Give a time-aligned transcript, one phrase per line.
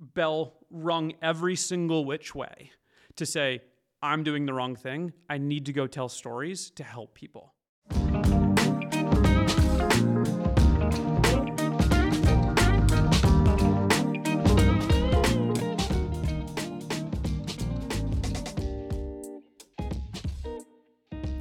[0.00, 2.72] bell rung every single which way
[3.16, 3.60] to say,
[4.02, 5.12] I'm doing the wrong thing.
[5.28, 7.54] I need to go tell stories to help people.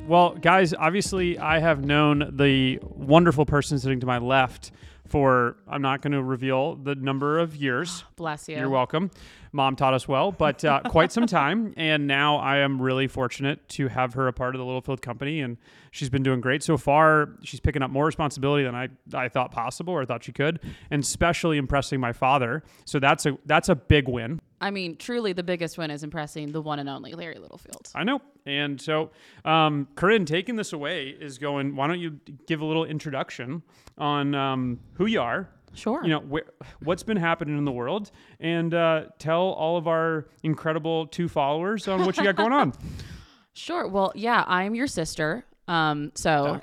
[0.09, 4.71] Well, guys, obviously, I have known the wonderful person sitting to my left
[5.09, 8.03] for, I'm not going to reveal the number of years.
[8.15, 8.57] Bless you.
[8.57, 9.11] You're welcome.
[9.51, 11.73] Mom taught us well, but uh, quite some time.
[11.75, 15.41] And now I am really fortunate to have her a part of the Littlefield company.
[15.41, 15.57] And
[15.91, 17.29] she's been doing great so far.
[17.43, 20.59] She's picking up more responsibility than I, I thought possible or thought she could,
[20.91, 22.63] and especially impressing my father.
[22.85, 24.39] So that's a that's a big win.
[24.61, 27.87] I mean, truly, the biggest win is impressing the one and only Larry Littlefield.
[27.95, 28.21] I know.
[28.45, 29.11] And so,
[29.45, 33.63] um, Corinne, taking this away is going, why don't you give a little introduction
[33.97, 36.01] on um, who you are, Sure.
[36.03, 40.27] you know, wh- what's been happening in the world, and uh, tell all of our
[40.43, 42.73] incredible two followers on what you got going on.
[43.53, 43.87] Sure.
[43.89, 45.43] Well, yeah, I'm your sister.
[45.67, 46.61] Um, so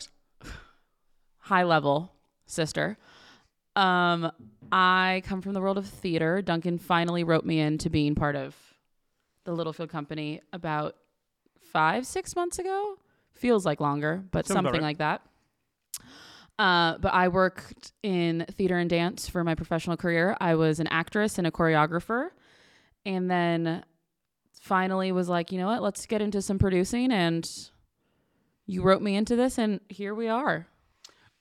[1.39, 2.13] high level
[2.47, 2.97] sister.
[3.75, 4.31] Um,
[4.73, 6.43] I come from the world of theater.
[6.43, 8.55] Duncan finally wrote me into being part of
[9.45, 10.97] the Littlefield Company about
[11.73, 12.99] five, six months ago.
[13.35, 14.83] Feels like longer, but Sounds something right.
[14.83, 15.23] like that.
[16.59, 20.37] Uh, but I worked in theater and dance for my professional career.
[20.41, 22.31] I was an actress and a choreographer,
[23.05, 23.85] and then
[24.61, 25.83] finally was like, you know what?
[25.83, 27.13] Let's get into some producing.
[27.13, 27.49] And
[28.67, 30.67] you wrote me into this, and here we are.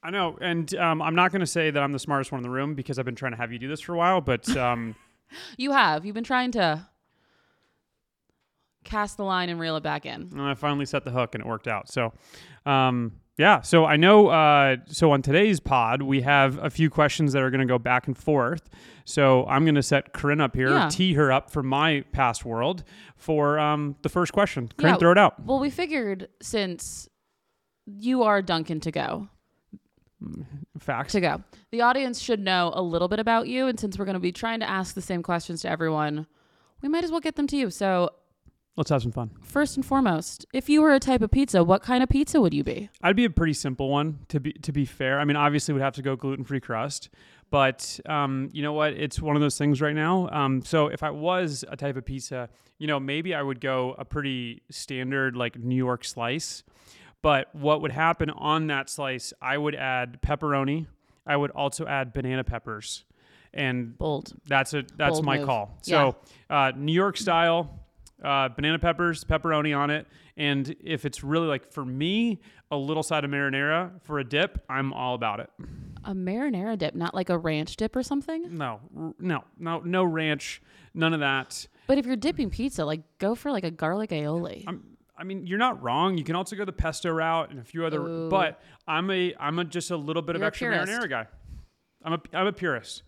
[0.06, 2.44] I know, and um, I'm not going to say that I'm the smartest one in
[2.44, 4.48] the room because I've been trying to have you do this for a while, but
[4.56, 4.96] um,
[5.58, 6.06] You have.
[6.06, 6.88] You've been trying to
[8.84, 10.30] cast the line and reel it back in.
[10.32, 11.90] And I finally set the hook and it worked out.
[11.90, 12.14] So,
[12.66, 13.62] um, yeah.
[13.62, 14.28] So I know.
[14.28, 17.80] Uh, so on today's pod, we have a few questions that are going to go
[17.80, 18.70] back and forth.
[19.04, 20.90] So I'm going to set Corinne up here, Yeah.
[20.90, 22.84] tee her up for my past world
[23.18, 24.70] for um, the first question.
[24.78, 25.00] Corinne, Yeah.
[25.00, 25.44] throw it out.
[25.44, 27.10] Well, we figured since
[27.88, 29.28] you are Duncan to go,
[30.80, 31.14] Facts.
[31.14, 33.68] to go, the audience should know a little bit about you.
[33.68, 36.28] And since we're going to be trying to ask the same questions to everyone,
[36.82, 37.70] we might as well get them to you.
[37.70, 38.12] So,
[38.78, 39.32] Let's have some fun.
[39.42, 42.54] first and foremost, if you were a type of pizza, what kind of pizza would
[42.54, 42.90] you be?
[43.02, 45.20] I'd be a pretty simple one to be to be fair.
[45.22, 47.10] I mean, obviously, we'd have to go gluten free crust,
[47.50, 48.92] but um, you know what?
[48.94, 50.28] It's one of those things right now.
[50.30, 53.96] Um, so if I was a type of pizza, you know, maybe I would go
[53.98, 56.64] a pretty standard like New York slice.
[57.26, 59.34] But what would happen on that slice?
[59.42, 60.86] I would add pepperoni.
[61.26, 63.04] I would also add banana peppers,
[63.52, 64.34] and Bold.
[64.46, 65.48] that's a that's Bold my move.
[65.48, 65.76] call.
[65.82, 66.18] So
[66.52, 67.80] uh, New York style,
[68.24, 70.06] uh, banana peppers, pepperoni on it,
[70.38, 74.64] and if it's really like for me, a little side of marinara for a dip,
[74.70, 75.50] I'm all about it.
[76.04, 78.56] A marinara dip, not like a ranch dip or something.
[78.56, 78.82] No,
[79.18, 80.62] no, no, no ranch,
[80.94, 81.66] none of that.
[81.88, 84.64] But if you're dipping pizza, like go for like a garlic aioli.
[84.68, 86.18] I'm, I mean, you're not wrong.
[86.18, 88.02] You can also go the pesto route and a few other.
[88.02, 88.30] Ooh.
[88.30, 90.92] But I'm a I'm a just a little bit of You're a extra purist.
[90.92, 91.28] marinara guy.
[92.04, 93.04] I'm a I'm a purist.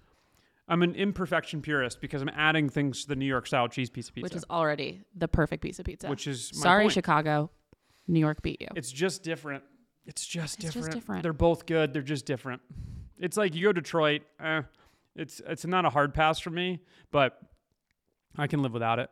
[0.69, 4.11] I'm an imperfection purist because I'm adding things to the New York style cheese pizza
[4.11, 6.09] pizza, which is already the perfect piece of pizza.
[6.09, 6.93] which is my Sorry, point.
[6.93, 7.49] Chicago.
[8.09, 8.67] New York beat you.
[8.75, 9.63] It's just different.
[10.05, 10.93] It's just It's just different.
[10.93, 11.23] different.
[11.23, 11.91] They're both good.
[11.93, 12.61] They're just different.
[13.19, 14.21] It's like you go Detroit.
[14.41, 14.61] Eh,
[15.15, 16.79] it's it's not a hard pass for me,
[17.11, 17.37] but
[18.37, 19.09] I can live without it.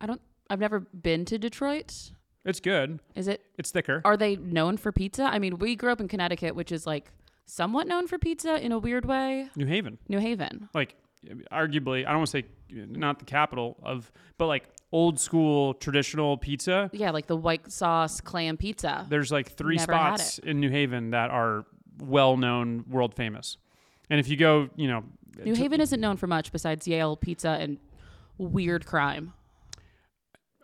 [0.00, 0.20] I don't.
[0.50, 2.12] I've never been to Detroit.
[2.44, 3.00] It's good.
[3.14, 3.42] Is it?
[3.58, 4.02] It's thicker.
[4.04, 5.24] Are they known for pizza?
[5.24, 7.10] I mean, we grew up in Connecticut, which is like
[7.46, 9.48] somewhat known for pizza in a weird way.
[9.56, 10.68] New Haven, New Haven.
[10.74, 10.94] like
[11.50, 16.36] arguably, I don't want to say not the capital of, but like old school traditional
[16.36, 16.90] pizza.
[16.92, 19.06] Yeah, like the white sauce clam pizza.
[19.08, 21.64] There's like three Never spots in New Haven that are
[21.98, 23.56] well known, world famous.
[24.10, 25.04] And if you go, you know,
[25.44, 27.78] New Haven isn't known for much besides Yale pizza and
[28.38, 29.32] weird crime.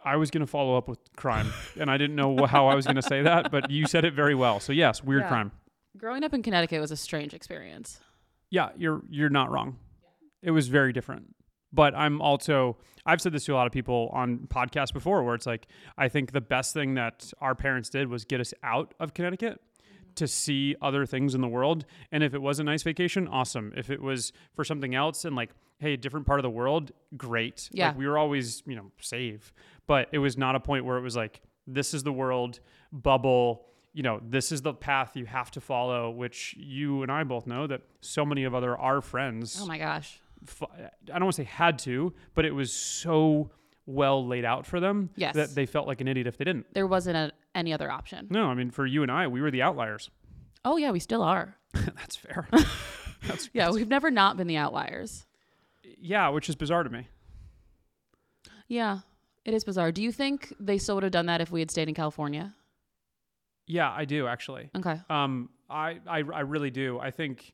[0.04, 2.86] I was going to follow up with crime, and I didn't know how I was
[2.86, 4.60] going to say that, but you said it very well.
[4.60, 5.28] So yes, weird Yeah.
[5.28, 5.52] crime.
[5.98, 8.00] Growing up in Connecticut was a strange experience.
[8.50, 9.76] Yeah, you're you're not wrong.
[10.42, 11.34] It was very different.
[11.72, 15.34] But I'm also I've said this to a lot of people on podcasts before where
[15.34, 15.66] it's like
[15.98, 19.60] I think the best thing that our parents did was get us out of Connecticut
[20.16, 21.84] to see other things in the world.
[22.10, 23.72] And if it was a nice vacation, awesome.
[23.76, 26.90] If it was for something else and like, hey, a different part of the world,
[27.16, 27.68] great.
[27.72, 27.88] Yeah.
[27.88, 29.52] Like we were always, you know, safe.
[29.90, 32.60] But it was not a point where it was like, this is the world,
[32.92, 37.24] bubble, you know, this is the path you have to follow, which you and I
[37.24, 40.20] both know that so many of other our friends Oh my gosh.
[40.46, 43.50] f- I don't want to say had to, but it was so
[43.84, 45.34] well laid out for them Yes.
[45.34, 46.66] that they felt like an idiot if they didn't.
[46.72, 48.28] There wasn't a, any other option.
[48.30, 50.08] No, I mean for you and I, we were the outliers.
[50.64, 51.56] Oh yeah, we still are.
[51.72, 52.46] That's fair.
[53.26, 55.26] That's Yeah, we've never not been the outliers.
[55.98, 57.08] yeah, which is bizarre to me.
[58.68, 59.00] Yeah,
[59.44, 59.92] it is bizarre.
[59.92, 62.54] Do you think they still would have done that if we had stayed in California?
[63.66, 64.70] Yeah, I do actually.
[64.76, 65.00] Okay.
[65.08, 66.98] Um, I, I, I really do.
[66.98, 67.52] I think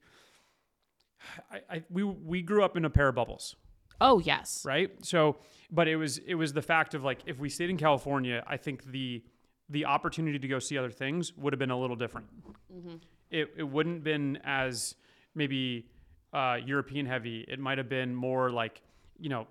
[1.50, 3.56] I, I we we grew up in a pair of bubbles,
[4.00, 4.62] Oh yes.
[4.64, 4.90] right?
[5.04, 5.36] So,
[5.70, 8.56] but it was it was the fact of like if we stayed in California, I
[8.56, 9.22] think the
[9.68, 12.28] the opportunity to go see other things would have been a little different.
[12.72, 12.96] Mm-hmm.
[13.30, 14.94] It it wouldn't been as
[15.34, 15.88] maybe
[16.32, 17.44] uh, European heavy.
[17.48, 18.80] It might have been more like
[19.18, 19.46] you know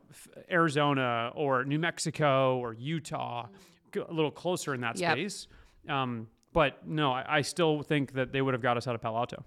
[0.49, 3.47] Arizona or New Mexico or Utah,
[3.95, 5.11] a little closer in that Yep.
[5.13, 5.47] space.
[5.87, 9.01] Um, but no, I, I still think that they would have got us out of
[9.01, 9.43] Palo Alto.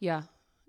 [0.00, 0.22] Yeah.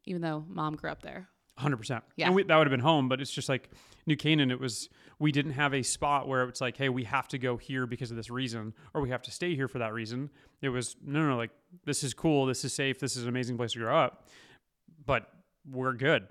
[0.06, 1.27] Even though mom grew up there.
[1.57, 2.03] Hundred percent.
[2.15, 2.27] Yeah.
[2.27, 3.09] and we, that would have been home.
[3.09, 3.71] But it's just like
[4.06, 4.51] New Canaan.
[4.51, 4.89] It was
[5.19, 8.12] we didn't have a spot where it's like, hey, we have to go here because
[8.12, 10.29] of this reason, or we have to stay here for that reason.
[10.62, 11.50] It was no, no, no like
[11.83, 14.27] this is cool, this is safe, this is an amazing place to grow up,
[15.06, 15.27] but
[15.69, 16.27] we're good.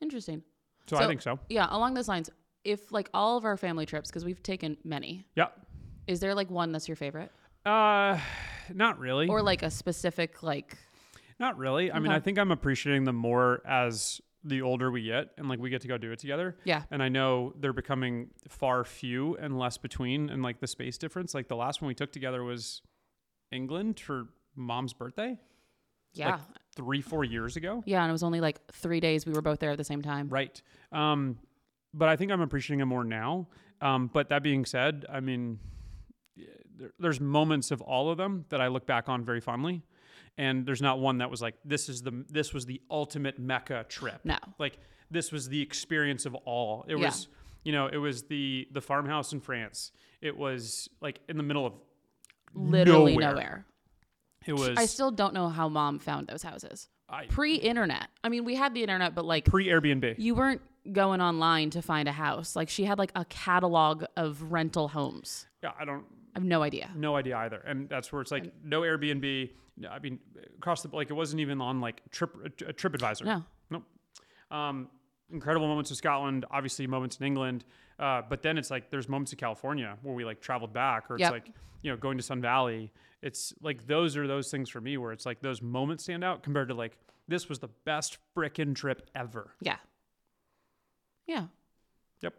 [0.00, 0.42] Interesting.
[0.86, 1.38] So, I think so.
[1.48, 1.66] Yeah.
[1.70, 2.30] Along those lines,
[2.64, 5.48] if like all of our family trips, because we've taken many, Yeah.
[6.06, 7.30] is there like one that's your favorite,
[7.64, 8.18] Uh,
[8.74, 9.28] not really.
[9.28, 10.76] or like a specific like?
[11.38, 11.90] Not really.
[11.92, 12.16] I mean, Okay.
[12.16, 15.82] I think I'm appreciating them more as the older we get and like we get
[15.82, 16.56] to go do it together.
[16.64, 16.82] Yeah.
[16.90, 21.34] And I know they're becoming far few and less between and like the space difference.
[21.34, 22.80] Like the last one we took together was
[23.52, 25.38] England for mom's birthday
[26.14, 26.40] Yeah.
[26.76, 27.82] Three, four years ago.
[27.86, 28.02] yeah.
[28.02, 29.26] And it was only like three days.
[29.26, 30.28] We were both there at the same time.
[30.28, 30.60] Right.
[30.92, 31.38] Um,
[31.92, 33.48] but I think I'm appreciating it more now.
[33.80, 35.58] Um, but that being said, I mean,
[36.78, 39.82] there, there's moments of all of them that I look back on very fondly.
[40.38, 43.84] And there's not one that was like, this is the, this was the ultimate Mecca
[43.88, 44.20] trip.
[44.24, 44.38] No.
[44.58, 44.78] like
[45.10, 47.06] this was the experience of all it Yeah.
[47.06, 47.26] was
[47.64, 49.90] you know it was the the farmhouse in france
[50.22, 51.72] it was like in the middle of
[52.54, 53.32] Literally nowhere.
[53.34, 53.66] nowhere.
[54.46, 56.88] It was I still don't know how mom found those houses.
[57.08, 58.06] I- Pre-internet.
[58.22, 60.60] I mean, we had the internet, but like pre airbnb you weren't
[60.92, 62.56] going online to find a house.
[62.56, 65.46] Like she had like a catalog of rental homes.
[65.62, 66.04] yeah i don't
[66.34, 66.90] I have no idea.
[66.96, 69.50] no idea either and that's where it's like no airbnb
[69.90, 70.18] i mean
[70.58, 72.30] across the like it wasn't even on like trip
[72.66, 73.44] a trip advisor No.
[73.70, 73.82] nope
[74.50, 74.88] um
[75.32, 77.64] incredible moments of scotland obviously moments in england
[77.98, 81.14] uh, but then it's like there's moments in california where we like traveled back or
[81.16, 81.32] it's Yep.
[81.32, 81.50] like
[81.82, 85.12] you know going to sun valley it's like those are those things for me where
[85.12, 86.96] it's like those moments stand out compared to like
[87.28, 89.76] this was the best frickin' trip ever Yeah.
[91.26, 91.44] Yeah.
[92.22, 92.34] Yep.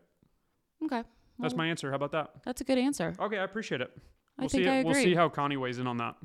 [0.85, 1.03] Okay.
[1.39, 3.13] that's my answer how about that That's a good answer.
[3.19, 3.91] okay i appreciate it
[4.37, 6.15] I we'll think see I we'll see how connie weighs in on that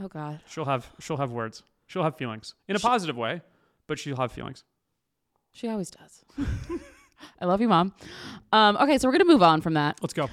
[0.00, 0.40] Oh God.
[0.48, 3.42] she'll have she'll have words she'll have feelings in a positive way
[3.86, 4.64] but she'll have feelings
[5.52, 6.24] She always does.
[7.40, 7.94] I love you, mom.
[8.52, 9.98] Um, okay, so we're gonna move on from that.
[10.02, 10.28] let's go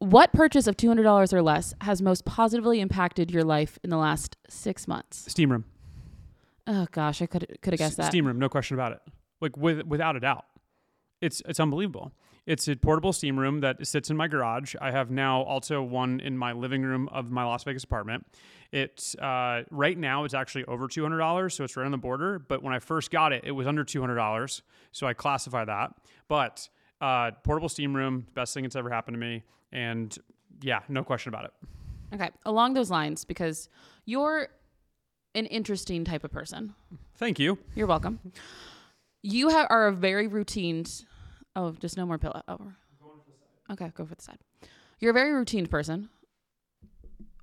[0.00, 3.90] What purchase of two hundred dollars or less has most positively impacted your life in
[3.90, 5.30] the last six months?
[5.30, 5.64] steam room
[6.68, 8.08] Oh gosh, I could could have guessed that.
[8.08, 9.00] Steam room, no question about it.
[9.40, 10.44] Like with without a doubt.
[11.20, 12.12] It's it's unbelievable.
[12.46, 14.74] It's a portable steam room that sits in my garage.
[14.80, 18.26] I have now also one in my living room of my Las Vegas apartment.
[18.70, 21.98] It's uh, right now it's actually over two hundred dollars, so it's right on the
[21.98, 22.38] border.
[22.38, 24.62] But when I first got it, it was under two hundred dollars,
[24.92, 25.94] so I classify that.
[26.28, 26.68] But
[27.00, 29.42] uh, portable steam room, best thing that's ever happened to me,
[29.72, 30.16] and
[30.62, 31.52] yeah, no question about it.
[32.14, 33.68] Okay, along those lines, because
[34.04, 34.48] you're
[35.34, 36.74] an interesting type of person.
[37.16, 37.58] Thank you.
[37.74, 38.18] You're welcome.
[39.22, 40.84] You ha- are a very routine.
[41.54, 42.42] Oh, just no more pillow.
[42.48, 42.72] Oh.
[43.70, 44.38] Okay, go for the side.
[45.00, 46.08] You're a very routine person.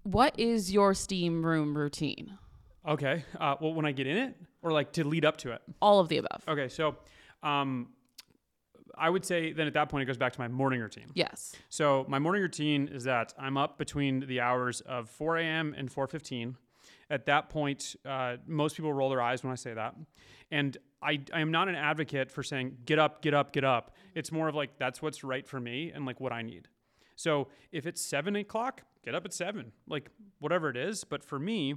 [0.03, 2.37] What is your steam room routine?
[2.87, 3.23] Okay.
[3.39, 5.61] Uh, well, when I get in it, or like to lead up to it.
[5.81, 6.43] All of the above.
[6.47, 6.95] Okay, so
[7.43, 7.89] um,
[8.97, 11.07] I would say then at that point it goes back to my morning routine.
[11.13, 11.55] Yes.
[11.69, 15.75] So my morning routine is that I'm up between the hours of 4 a.m.
[15.77, 16.55] and 4:15.
[17.09, 19.95] At that point, uh, most people roll their eyes when I say that,
[20.49, 23.95] and I, I am not an advocate for saying get up, get up, get up.
[24.15, 26.67] It's more of like that's what's right for me and like what I need.
[27.15, 30.09] So if it's seven o'clock, get up at seven, like
[30.39, 31.03] whatever it is.
[31.03, 31.75] But for me,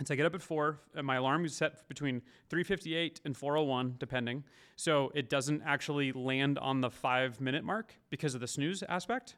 [0.00, 0.80] it's I get up at four.
[0.94, 4.44] And my alarm is set between 3:58 and 4:01, depending.
[4.76, 9.36] So it doesn't actually land on the five minute mark because of the snooze aspect.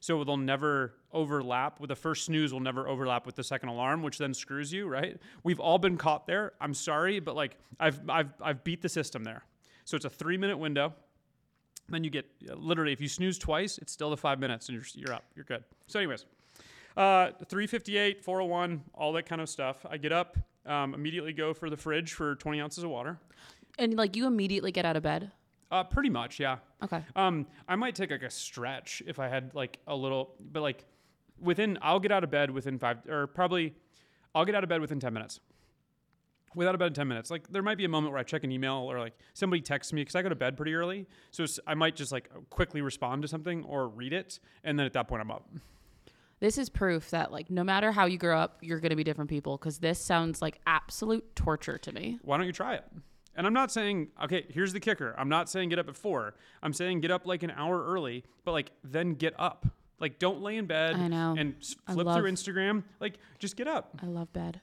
[0.00, 1.78] So they'll never overlap.
[1.78, 4.88] With the first snooze, will never overlap with the second alarm, which then screws you,
[4.88, 5.18] right?
[5.44, 6.54] We've all been caught there.
[6.60, 9.44] I'm sorry, but like I've I've I've beat the system there.
[9.84, 10.94] So it's a three minute window.
[11.88, 12.26] Then you get
[12.56, 15.24] literally if you snooze twice, it's still the five minutes, and you're you're up.
[15.34, 15.64] You're good.
[15.86, 16.24] So, anyways,
[16.96, 19.84] uh, 358, 401, all that kind of stuff.
[19.88, 23.18] I get up, um, immediately go for the fridge for 20 ounces of water.
[23.78, 25.30] And like you immediately get out of bed.
[25.70, 26.58] Uh, pretty much, yeah.
[26.82, 27.02] Okay.
[27.14, 30.84] Um, I might take like a stretch if I had like a little, but like
[31.40, 33.74] within, I'll get out of bed within five, or probably,
[34.34, 35.38] I'll get out of bed within 10 minutes.
[36.56, 37.30] without a bed in 10 minutes.
[37.30, 39.92] Like there might be a moment where I check an email or like somebody texts
[39.92, 41.06] me because I go to bed pretty early.
[41.30, 44.40] So I might just like quickly respond to something or read it.
[44.64, 45.48] And then at that point, I'm up.
[46.40, 49.28] This is proof that like no matter how you grow up, you're gonna be different
[49.30, 49.56] people.
[49.56, 52.18] Because this sounds like absolute torture to me.
[52.22, 52.84] Why don't you try it?
[53.36, 55.14] And I'm not saying, okay, here's the kicker.
[55.16, 56.34] I'm not saying get up at four.
[56.62, 59.66] I'm saying get up like an hour early, but like then get up.
[60.00, 61.34] Like don't lay in bed I know.
[61.38, 62.84] and s- flip love- through Instagram.
[63.00, 63.98] Like just get up.
[64.02, 64.60] I love bed.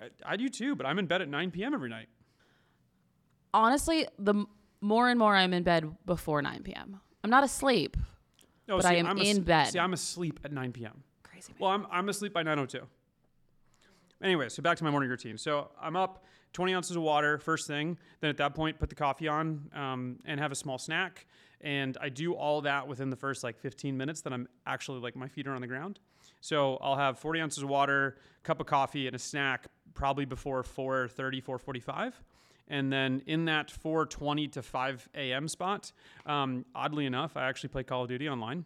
[0.00, 1.74] I, I do too, but I'm in bed at 9 p.m.
[1.74, 2.08] every night.
[3.54, 4.46] Honestly, the m-
[4.80, 7.00] more and more I'm in bed before 9 p.m.
[7.22, 7.96] I'm not asleep.
[8.68, 9.64] No, But I am I'm in as- bed.
[9.68, 11.02] See, I'm asleep at 9 p.m.
[11.22, 11.52] Crazy.
[11.52, 11.56] Man.
[11.60, 12.82] Well, I'm, I'm asleep by 9.02.
[14.22, 15.36] Anyway, so back to my morning routine.
[15.36, 17.98] So I'm up 20 ounces of water first thing.
[18.20, 21.26] Then at that point, put the coffee on um, and have a small snack.
[21.60, 25.16] And I do all that within the first like 15 minutes that I'm actually like
[25.16, 25.98] my feet are on the ground.
[26.40, 30.62] So I'll have 40 ounces of water, cup of coffee, and a snack probably before
[30.62, 32.12] 4.30, 4.45.
[32.68, 35.48] And then in that 4:20 to 5 a.m.
[35.48, 35.92] spot,
[36.26, 38.64] um, oddly enough, I actually play Call of Duty online.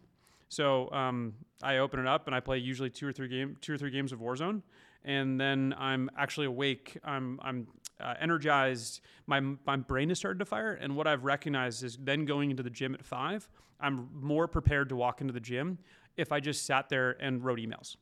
[0.49, 3.73] So um, I open it up and I play usually two or three game, two
[3.73, 4.61] or three games of Warzone,
[5.03, 6.97] and then I'm actually awake.
[7.03, 7.67] I'm I'm
[7.99, 9.01] uh, energized.
[9.25, 12.63] My my brain has started to fire, and what I've recognized is then going into
[12.63, 13.49] the gym at five,
[13.79, 15.79] I'm more prepared to walk into the gym
[16.15, 17.95] if I just sat there and wrote emails,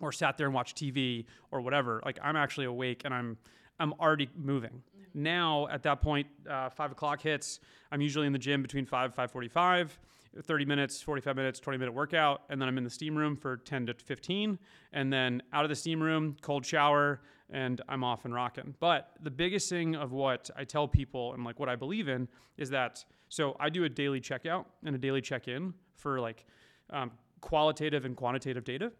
[0.00, 2.00] or sat there and watched TV or whatever.
[2.04, 3.36] Like I'm actually awake and I'm
[3.80, 4.82] I'm already moving.
[5.14, 7.60] Now at that point, uh, five o'clock hits.
[7.90, 9.98] I'm usually in the gym between five five forty five.
[10.42, 13.58] 30 minutes, 45 minutes, 20 minute workout, and then I'm in the steam room for
[13.58, 14.58] 10 to 15,
[14.92, 18.74] and then out of the steam room, cold shower, and I'm off and rocking.
[18.80, 22.28] But the biggest thing of what I tell people and like what I believe in
[22.56, 26.44] is that so I do a daily checkout and a daily check in for like
[26.90, 28.92] um, qualitative and quantitative data.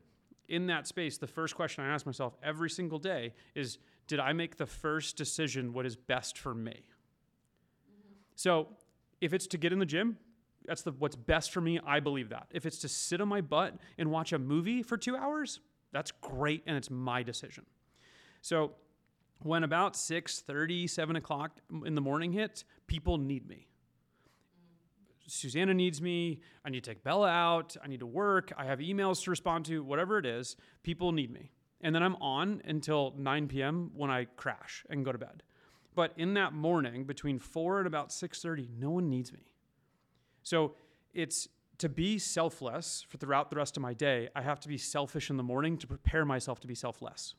[0.49, 4.32] In that space, the first question I ask myself every single day is Did I
[4.32, 6.88] make the first decision what is best for me?
[8.34, 8.68] So
[9.20, 10.18] if it's to get in the gym,
[10.66, 11.80] that's the what's best for me.
[11.87, 12.49] I believe that.
[12.50, 15.61] If it's to sit on my butt and watch a movie for two hours,
[15.92, 17.64] that's great, and it's my decision.
[18.42, 18.73] So
[19.42, 20.44] when about 6
[20.87, 23.68] 7 o'clock in the morning hits, people need me.
[25.26, 26.40] Susanna needs me.
[26.64, 27.76] I need to take Bella out.
[27.82, 28.52] I need to work.
[28.58, 29.82] I have emails to respond to.
[29.82, 31.50] Whatever it is, people need me.
[31.84, 33.90] And then I'm on until 9 p.m.
[33.94, 35.42] when I crash and go to bed.
[35.94, 39.46] But in that morning, between 4 and about 6:30, no one needs me.
[40.42, 40.74] So
[41.12, 41.46] it's
[41.78, 45.28] to be selfless for throughout the rest of my day, I have to be selfish
[45.28, 47.34] in the morning to prepare myself to be selfless.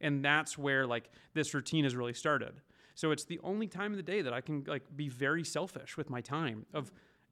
[0.00, 2.60] And that's where like this routine has really started.
[2.96, 5.96] So it's the only time of the day that I can like be very selfish
[5.96, 6.90] with my time of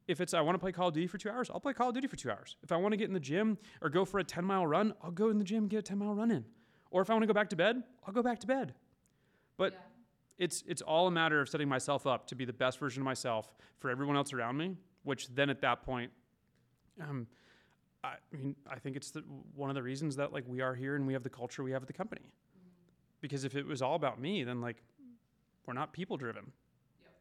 [0.08, 1.88] if it's I want to play Call of Duty for two hours, I'll play Call
[1.88, 2.56] of Duty for two hours.
[2.62, 4.94] If I want to get in the gym or go for a 10 mile run,
[5.02, 6.44] I'll go in the gym, and get a 10 mile run in.
[6.90, 8.74] Or if I want to go back to bed, I'll go back to bed.
[9.56, 9.74] But
[10.38, 13.04] it's it's all a matter of setting myself up to be the best version of
[13.04, 14.76] myself for everyone else around me.
[15.04, 16.10] Which then at that point,
[17.00, 17.26] um,
[18.04, 19.20] I mean, I think it's the,
[19.54, 21.72] one of the reasons that like we are here and we have the culture we
[21.72, 22.22] have at the company.
[23.20, 24.82] Because if it was all about me, then like
[25.66, 26.52] we're not people driven.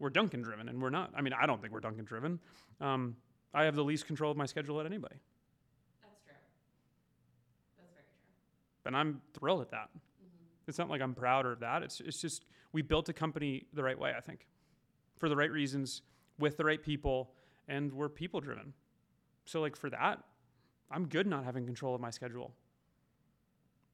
[0.02, 1.12] We're Duncan driven, and we're not.
[1.16, 2.40] I mean, I don't think we're Duncan driven.
[2.82, 3.16] Um,
[3.54, 5.16] I have the least control of my schedule at anybody,
[6.02, 6.34] That's true.
[7.78, 8.88] That's very true.
[8.88, 9.90] and I'm thrilled at that.
[10.68, 11.84] It's not like I'm proud of that.
[11.84, 14.14] It's it's just we built a company the right way.
[14.18, 14.48] I think,
[15.18, 16.02] for the right reasons,
[16.40, 17.32] with the right people,
[17.68, 18.74] and we're people driven.
[19.46, 20.24] So like for that,
[20.90, 22.54] I'm good not having control of my schedule.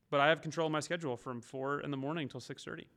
[0.09, 2.87] But I have control of my schedule from four in the morning till six thirty,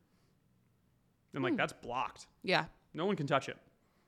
[1.34, 1.56] and like Hmm.
[1.56, 2.28] that's blocked.
[2.44, 2.66] Yeah.
[2.94, 3.56] No one can touch it.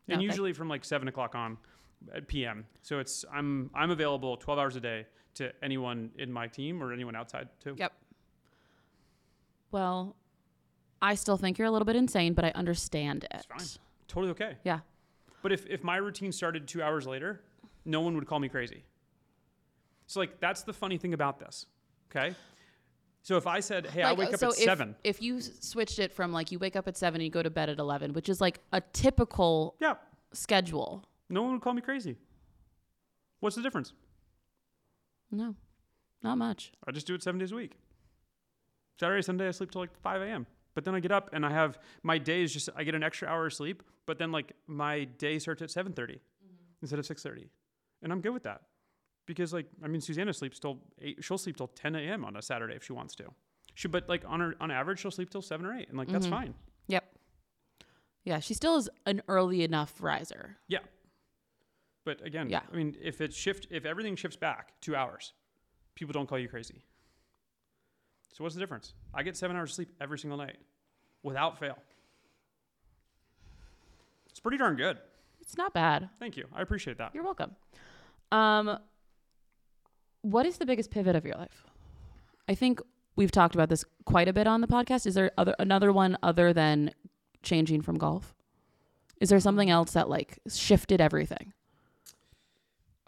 [0.08, 1.56] And usually from like seven o'clock on
[2.12, 2.66] uh, at PM.
[2.82, 6.92] So it's I'm I'm available twelve hours a day to anyone in my team or
[6.92, 7.74] anyone outside too.
[7.78, 7.92] Yep.
[9.70, 10.16] Well,
[11.00, 13.30] I still think you're a little bit insane, but I understand it.
[13.34, 13.82] It's fine.
[14.08, 14.56] Totally okay.
[14.64, 14.80] Yeah.
[15.42, 17.40] But if, if my routine started two hours later,
[17.84, 18.84] no one would call me crazy.
[20.06, 21.66] So like that's the funny thing about this.
[22.10, 22.34] Okay.
[23.22, 24.96] So if I said, Hey, I Like, wake up at if, seven.
[25.04, 27.50] If you switched it from like you wake up at seven and you go to
[27.50, 29.94] bed at eleven, which is like a typical Yeah.
[30.32, 31.04] schedule.
[31.28, 32.16] No one would call me crazy.
[33.40, 33.92] What's the difference?
[35.30, 35.54] No,
[36.22, 36.72] not much.
[36.86, 37.78] I just do it seven days a week.
[39.00, 40.46] Saturday, Sunday, I sleep till like 5 a.m.
[40.74, 43.02] But then I get up and I have my day is just I get an
[43.02, 43.82] extra hour of sleep.
[44.04, 46.18] But then like my day starts at 7:30 mm-hmm.
[46.82, 47.48] instead of 6:30,
[48.02, 48.62] and I'm good with that
[49.26, 51.22] because like I mean Susanna sleeps till eight.
[51.24, 52.24] She'll sleep till 10 a.m.
[52.24, 53.24] on a Saturday if she wants to.
[53.74, 56.08] She but like on her on average she'll sleep till seven or eight, and like
[56.08, 56.30] that's Mhm.
[56.30, 56.54] fine.
[56.88, 57.04] Yep.
[58.24, 60.58] Yeah, she still is an early enough riser.
[60.68, 60.80] Yeah.
[62.04, 62.62] But again, Yeah.
[62.72, 65.32] I mean if it shift if everything shifts back two hours,
[65.94, 66.82] people don't call you crazy.
[68.32, 68.94] So what's the difference?
[69.14, 70.58] I get seven hours of sleep every single night.
[71.24, 71.78] without fail.
[74.28, 74.98] It's pretty darn good.
[75.40, 76.08] It's not bad.
[76.18, 76.48] Thank you.
[76.52, 77.14] I appreciate that.
[77.14, 77.54] You're welcome.
[78.30, 78.78] Um,
[80.22, 81.64] what is the biggest pivot of your life?
[82.48, 82.80] I think
[83.16, 85.06] we've talked about this quite a bit on the podcast.
[85.06, 86.92] Is there other another one other than
[87.42, 88.34] changing from golf?
[89.20, 91.52] Is there something else that like shifted everything?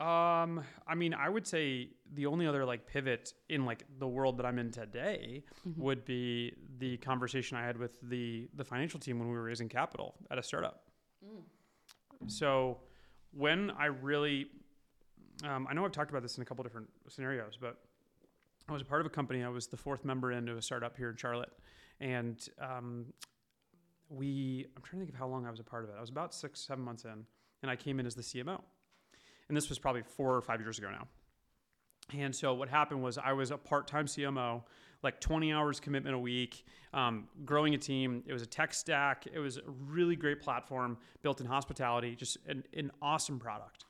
[0.01, 4.39] Um, I mean, I would say the only other like pivot in like the world
[4.39, 5.81] that I'm in today Mm-hmm.
[5.83, 9.69] would be the conversation I had with the the financial team when we were raising
[9.69, 10.83] capital at a startup.
[12.27, 12.79] So
[13.33, 14.47] when I really,
[15.49, 17.79] um, I know I've talked about this in a couple different scenarios, but
[18.69, 19.43] I was a part of a company.
[19.43, 21.53] I was the fourth member into a startup here in Charlotte,
[22.01, 23.07] and um,
[24.09, 24.67] we.
[24.77, 25.95] I'm trying to think of how long I was a part of it.
[25.97, 27.25] I was about six, seven months in,
[27.63, 28.61] and I came in as the CMO
[29.49, 31.07] and this was probably four or five years ago now.
[32.19, 34.63] And so what happened was I was a part-time CMO,
[35.03, 38.23] like 20 hours commitment a week, um, growing a team.
[38.27, 39.27] It was a tech stack.
[39.33, 43.84] It was a really great platform built in hospitality, just an, an awesome product.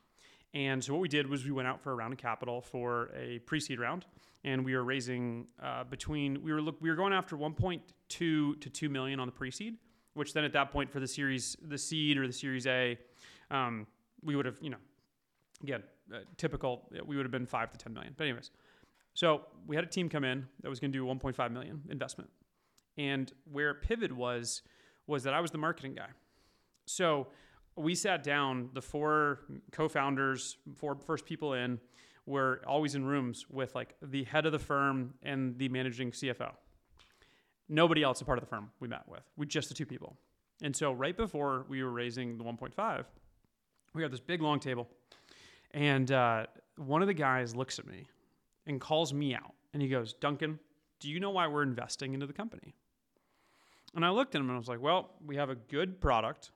[0.54, 3.10] And so what we did was we went out for a round of capital for
[3.14, 4.06] a pre-seed round,
[4.44, 8.54] and we were raising uh, between we were look we were going after 1.2 to
[8.54, 9.76] 2 million on the pre-seed,
[10.14, 12.96] which then at that point for the series the seed or the Series A,
[13.50, 13.86] um,
[14.22, 14.78] we would have you know
[15.64, 15.82] again,
[16.14, 18.14] uh, typical, we would have been five to 10 million.
[18.16, 18.50] But, anyways,
[19.14, 22.30] so we had a team come in that was going to do 1.5 million investment.
[22.96, 24.62] And where Pivot was,
[25.06, 26.08] was that I was the marketing guy.
[26.86, 27.28] So
[27.76, 29.40] we sat down, the four
[29.72, 31.80] co founders, four first people in,
[32.26, 36.52] were always in rooms with like the head of the firm and the managing CFO.
[37.68, 39.22] Nobody else a part of the firm we met with.
[39.36, 40.16] We just the two people.
[40.62, 43.04] And so right before we were raising the 1.5,
[43.94, 44.88] we got this big long table.
[45.72, 48.04] And uh, one of the guys looks at me
[48.66, 49.54] and calls me out.
[49.72, 50.58] And he goes, Duncan,
[51.00, 52.74] do you know why we're investing into the company?
[53.94, 56.50] And I looked at him and I was like, well, we have a good product.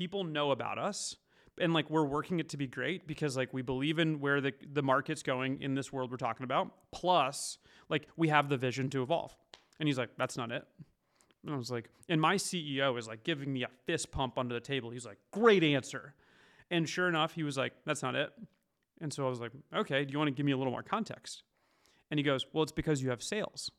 [0.00, 1.16] People know about us.
[1.60, 4.54] And like we're working it to be great because like we believe in where the,
[4.72, 6.70] the market's going in this world we're talking about.
[6.90, 7.58] Plus,
[7.90, 9.36] like we have the vision to evolve.
[9.78, 10.64] And he's like, that's not it.
[11.44, 14.54] And I was like, and my CEO is like giving me a fist pump under
[14.54, 14.88] the table.
[14.88, 16.14] He's like, great answer.
[16.70, 18.32] And sure enough, he was like, that's not it.
[19.02, 20.82] And so I was like, okay, do you want to give me a little more
[20.82, 21.42] context?
[22.10, 23.70] And he goes, well, it's because you have sales.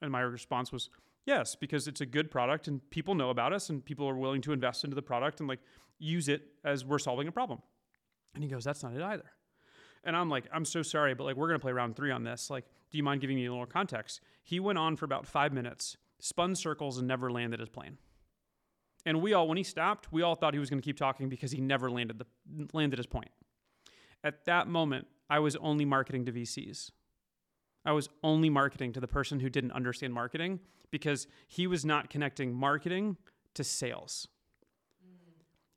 [0.00, 0.88] And my response was,
[1.26, 4.40] yes, because it's a good product and people know about us and people are willing
[4.42, 5.60] to invest into the product and like
[5.98, 7.60] use it as we're solving a problem.
[8.34, 9.30] And he goes, that's not it either.
[10.04, 12.48] And I'm like, I'm so sorry, but like we're gonna play round three on this.
[12.50, 14.20] Like, do you mind giving me a little context?
[14.42, 17.98] He went on for about five minutes, spun circles, and never landed his plane.
[19.06, 21.52] And we all, when he stopped, we all thought he was to keep talking because
[21.52, 22.26] he never landed the
[22.72, 23.30] landed his point.
[24.22, 26.90] At that moment, I was only marketing to VCs.
[27.84, 32.10] I was only marketing to the person who didn't understand marketing because he was not
[32.10, 33.16] connecting marketing
[33.54, 34.28] to sales.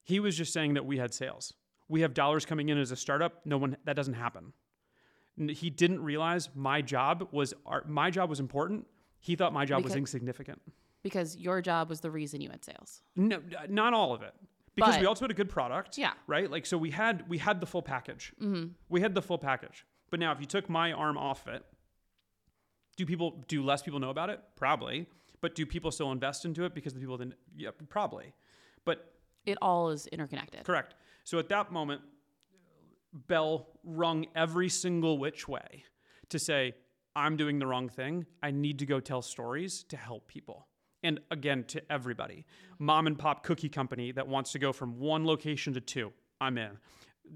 [0.03, 1.53] He was just saying that we had sales.
[1.87, 3.45] We have dollars coming in as a startup.
[3.45, 4.53] No one that doesn't happen.
[5.37, 8.85] He didn't realize my job was our, my job was important.
[9.19, 10.61] He thought my job was insignificant.
[11.01, 13.01] Because your job was the reason you had sales.
[13.15, 13.39] No,
[13.69, 14.33] not all of it.
[14.75, 15.97] Because we also had a good product.
[15.97, 16.13] Yeah.
[16.27, 16.49] Right?
[16.49, 18.33] Like so we had we had the full package.
[18.41, 18.69] Mm-hmm.
[18.89, 19.85] We had the full package.
[20.09, 21.63] But now if you took my arm off it,
[22.95, 24.39] do people do less people know about it?
[24.55, 25.07] Probably.
[25.41, 28.33] But do people still invest into it because the people didn't yeah, probably.
[28.85, 29.13] But
[29.45, 30.63] It all is interconnected.
[30.63, 30.95] correct.
[31.25, 32.01] So at that moment,
[33.13, 35.83] bell rung every single which way
[36.29, 36.73] to say,
[37.15, 38.25] I'm doing the wrong thing.
[38.41, 40.67] I need to go tell stories to help people.
[41.03, 42.45] And again, to everybody.
[42.79, 46.57] Mom and pop cookie company that wants to go from one location to two, I'm
[46.57, 46.77] in.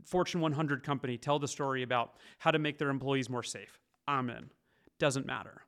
[0.05, 3.79] Fortune 100 company, tell the story about how to make their employees more safe.
[4.07, 4.49] I'm in.
[4.99, 5.61] Doesn't matter.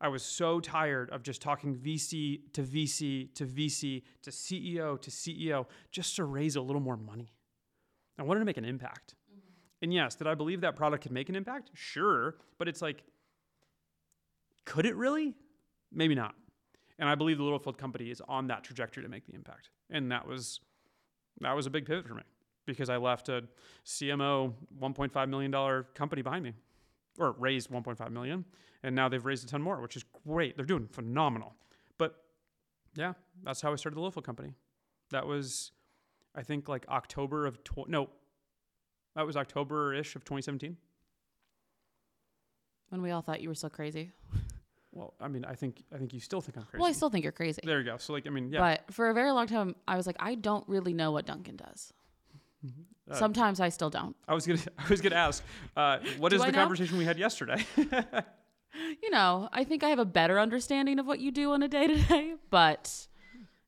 [0.00, 5.10] I was so tired of just talking VC to VC to VC to CEO to
[5.10, 7.32] CEO just to raise a little more money.
[8.18, 9.14] I wanted to make an impact.
[9.30, 9.40] Mm-hmm.
[9.82, 11.70] And yes, did I believe that product could make an impact?
[11.74, 12.36] Sure.
[12.58, 13.02] But it's like,
[14.64, 15.34] could it really?
[15.92, 16.34] Maybe not.
[16.98, 19.70] And I believe the Littlefield company is on that trajectory to make the impact.
[19.90, 20.60] And that was
[21.40, 22.22] that was a big pivot for me
[22.66, 23.44] because I left a
[23.86, 26.52] CMO $1.5 million company behind me
[27.18, 28.44] or raised 1.5 million
[28.82, 30.56] and now they've raised a ton more which is great.
[30.56, 31.54] They're doing phenomenal.
[31.98, 32.14] But
[32.94, 33.12] yeah
[33.44, 34.54] that's how i started the Littlefield company.
[35.10, 35.72] That was
[36.34, 38.08] i think like october of tw- no
[39.16, 40.76] that was october-ish of 2017
[42.90, 44.12] When we all thought you were so crazy.
[44.92, 46.80] well i mean i think i think you still think i'm crazy.
[46.80, 47.60] Well, I still think you're crazy.
[47.64, 47.96] there you go.
[47.98, 48.60] So like i mean yeah.
[48.60, 51.56] But for a very long time, I was like, I don't really know what Duncan
[51.56, 51.92] does.
[53.10, 54.14] Uh, Sometimes I still don't.
[54.26, 55.42] i was gonna i was gonna ask
[55.76, 56.58] uh, what Do is I the know?
[56.58, 57.64] conversation we had yesterday
[59.02, 61.68] you know, I think I have a better understanding of what you do on a
[61.68, 63.06] day to day, but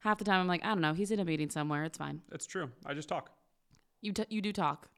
[0.01, 1.85] half the time I'm like, I don't know, he's in a meeting somewhere.
[1.85, 2.21] It's fine.
[2.33, 2.71] It's true.
[2.85, 3.31] I just talk.
[4.03, 4.89] You t- you do talk.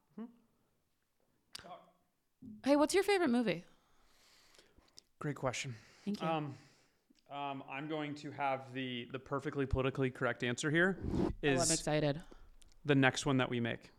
[2.65, 3.63] Hey, what's your favorite movie?
[5.19, 5.75] Great question.
[6.05, 6.27] Thank you.
[6.27, 6.53] Um,
[7.31, 10.97] um, I'm going to have the the perfectly politically correct answer here.
[11.25, 12.21] oh, I'm excited.
[12.85, 13.91] The next one that we make?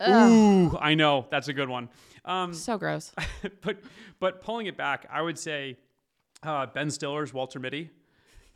[0.00, 1.88] Ugh, Ooh, I know that's a good one.
[2.24, 3.12] Um, so gross.
[3.62, 3.78] but
[4.18, 5.76] but pulling it back, I would say
[6.42, 7.90] uh, Ben Stiller's Walter Mitty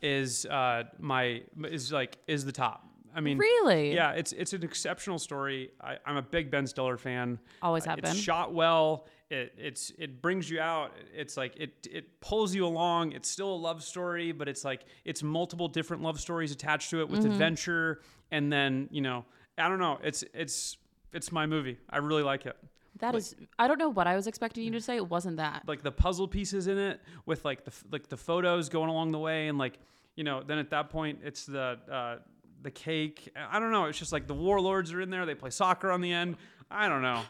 [0.01, 2.83] is uh, my is like is the top.
[3.15, 3.95] I mean, really?
[3.95, 5.71] yeah, it's it's an exceptional story.
[5.81, 7.39] I, I'm a big Ben Stiller fan.
[7.61, 8.17] Always Uh, have it's been.
[8.19, 9.07] shot well.
[9.29, 10.91] It it's it brings you out.
[11.15, 13.13] It's like it it pulls you along.
[13.13, 16.99] It's still a love story, but it's like it's multiple different love stories attached to
[16.99, 17.31] it with Mm-hmm.
[17.31, 18.01] adventure.
[18.31, 19.25] And then you know,
[19.57, 19.99] I don't know.
[20.03, 20.77] It's it's
[21.13, 21.77] it's my movie.
[21.89, 22.55] I really like it.
[22.99, 23.35] That is.
[23.59, 24.95] I don't know what I was expecting you to say.
[24.95, 25.63] It wasn't that.
[25.67, 29.11] Like the puzzle pieces in it with like the f- like the photos going along
[29.11, 29.79] the way, and like
[30.15, 32.17] you know, then at that point it's the uh,
[32.61, 33.31] the cake.
[33.35, 33.85] I don't know.
[33.85, 35.25] It's just like the warlords are in there.
[35.25, 36.37] They play soccer on the end.
[36.71, 37.21] I don't know.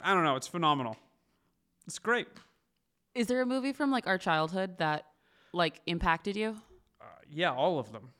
[0.00, 0.36] I don't know.
[0.36, 0.96] It's phenomenal.
[1.86, 2.28] It's great.
[3.14, 5.06] Is there a movie from like our childhood that
[5.52, 6.56] like impacted you?
[7.00, 8.10] Uh, yeah, all of them.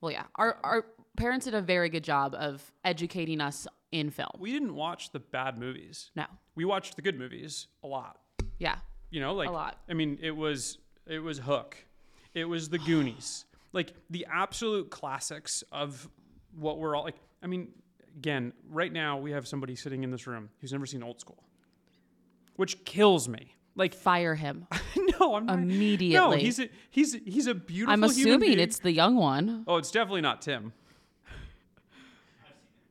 [0.00, 0.24] Well, yeah.
[0.34, 4.30] Our our parents did a very good job of educating us in film.
[4.38, 6.10] We didn't watch the bad movies.
[6.16, 6.24] No.
[6.54, 8.18] We watched the good movies a lot.
[8.58, 8.76] Yeah.
[9.10, 9.78] You know, like a lot.
[9.88, 11.76] I mean, it was it was Hook,
[12.34, 16.08] it was The Goonies, like the absolute classics of
[16.56, 17.16] what we're all like.
[17.42, 17.68] I mean,
[18.16, 21.42] again, right now we have somebody sitting in this room who's never seen Old School,
[22.56, 23.54] which kills me.
[23.76, 24.66] Like, Fire him.
[25.20, 26.14] no, I'm not, Immediately.
[26.14, 27.92] No, he's a he's he's a beautiful.
[27.92, 29.64] I'm assuming it's the young one.
[29.68, 30.72] Oh, it's definitely not Tim.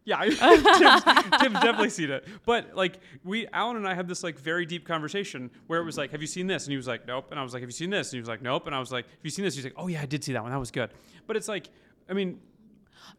[0.05, 1.03] Yeah, Tim's,
[1.41, 2.25] Tim's definitely seen it.
[2.45, 5.97] But like we, Alan and I had this like very deep conversation where it was
[5.97, 7.69] like, "Have you seen this?" And he was like, "Nope." And I was like, "Have
[7.69, 9.45] you seen this?" And he was like, "Nope." And I was like, "Have you seen
[9.45, 10.51] this?" He's like, "Oh yeah, I did see that one.
[10.51, 10.89] That was good."
[11.25, 11.69] But it's like,
[12.09, 12.39] I mean,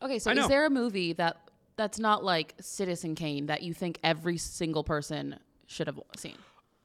[0.03, 0.43] Okay, so I know.
[0.43, 1.39] is there a movie that
[1.77, 6.37] that's not like Citizen Kane that you think every single person should have seen?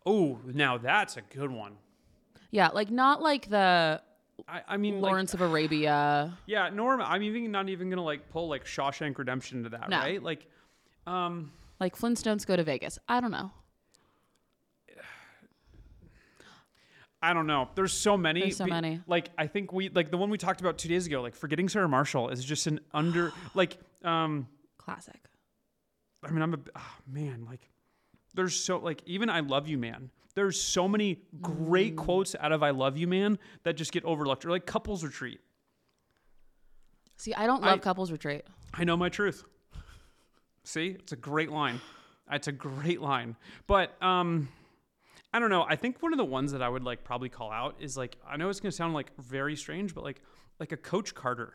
[0.06, 1.74] oh, now that's a good one.
[2.52, 4.02] Yeah, like not like the
[4.48, 6.38] I, I mean, like, Lawrence of Arabia.
[6.46, 7.02] yeah, Norm.
[7.02, 9.98] I'm even not even gonna like pull like Shawshank Redemption to that, No.
[9.98, 10.22] right?
[10.22, 10.46] Like,
[11.08, 13.00] um, Like Flintstones go to Vegas.
[13.08, 13.52] I don't know.
[17.22, 17.70] I don't know.
[17.76, 18.42] There's so many.
[18.42, 19.02] There's so be- many.
[19.08, 21.22] Like I think we like the one we talked about two days ago.
[21.22, 24.48] Like forgetting Sarah Marshall is just an under like um.
[24.78, 25.20] Classic.
[26.24, 27.62] I mean I'm a oh, man like
[28.36, 30.10] there's so like even I love you man.
[30.36, 31.98] There's so many great Mm.
[31.98, 35.40] quotes out of I love you man that just get overlooked or like couples retreat.
[37.18, 38.44] See, I don't love I- couples retreat.
[38.74, 39.44] I know my truth.
[40.64, 41.82] See, it's a great line.
[42.32, 43.36] It's a great line.
[43.68, 44.50] But um
[45.34, 45.64] I don't know.
[45.68, 48.18] I think one of the ones that I would like probably call out is like
[48.28, 50.22] I know it's going to sound like very strange, but like
[50.60, 51.54] like a Coach Carter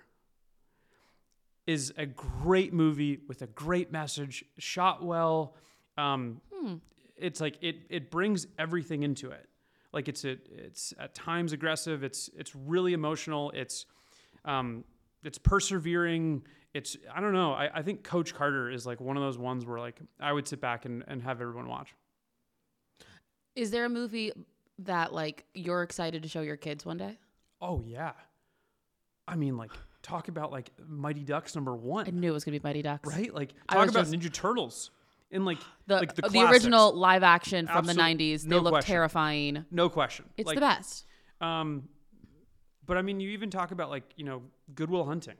[1.66, 5.54] is a great movie with a great message, shot well.
[5.96, 6.40] Um
[7.24, 9.48] it's like it it brings everything into it.
[9.92, 13.86] Like it's a, it's at times aggressive, it's it's really emotional, it's
[14.44, 14.84] um
[15.22, 16.42] it's persevering
[16.74, 19.64] it's i don't know I, I think coach carter is like one of those ones
[19.64, 21.94] where like i would sit back and, and have everyone watch
[23.56, 24.32] Is there a movie
[24.80, 27.18] that like you're excited to show your kids one day?
[27.62, 28.12] oh yeah
[29.26, 29.70] i mean like
[30.02, 32.06] talk about like mighty ducks number one.
[32.06, 33.08] I knew it was gonna be Mighty Ducks.
[33.08, 34.90] right like talk about just- ninja turtles
[35.34, 36.52] in like The like the, the, classics.
[36.52, 38.46] original live action from the Absolute- 90s.
[38.46, 38.92] no they look question.
[38.94, 39.64] terrifying.
[39.70, 41.04] no question It's like, the best.
[41.42, 41.88] um
[42.86, 44.42] but i mean you even talk about like you know
[44.74, 45.36] goodwill hunting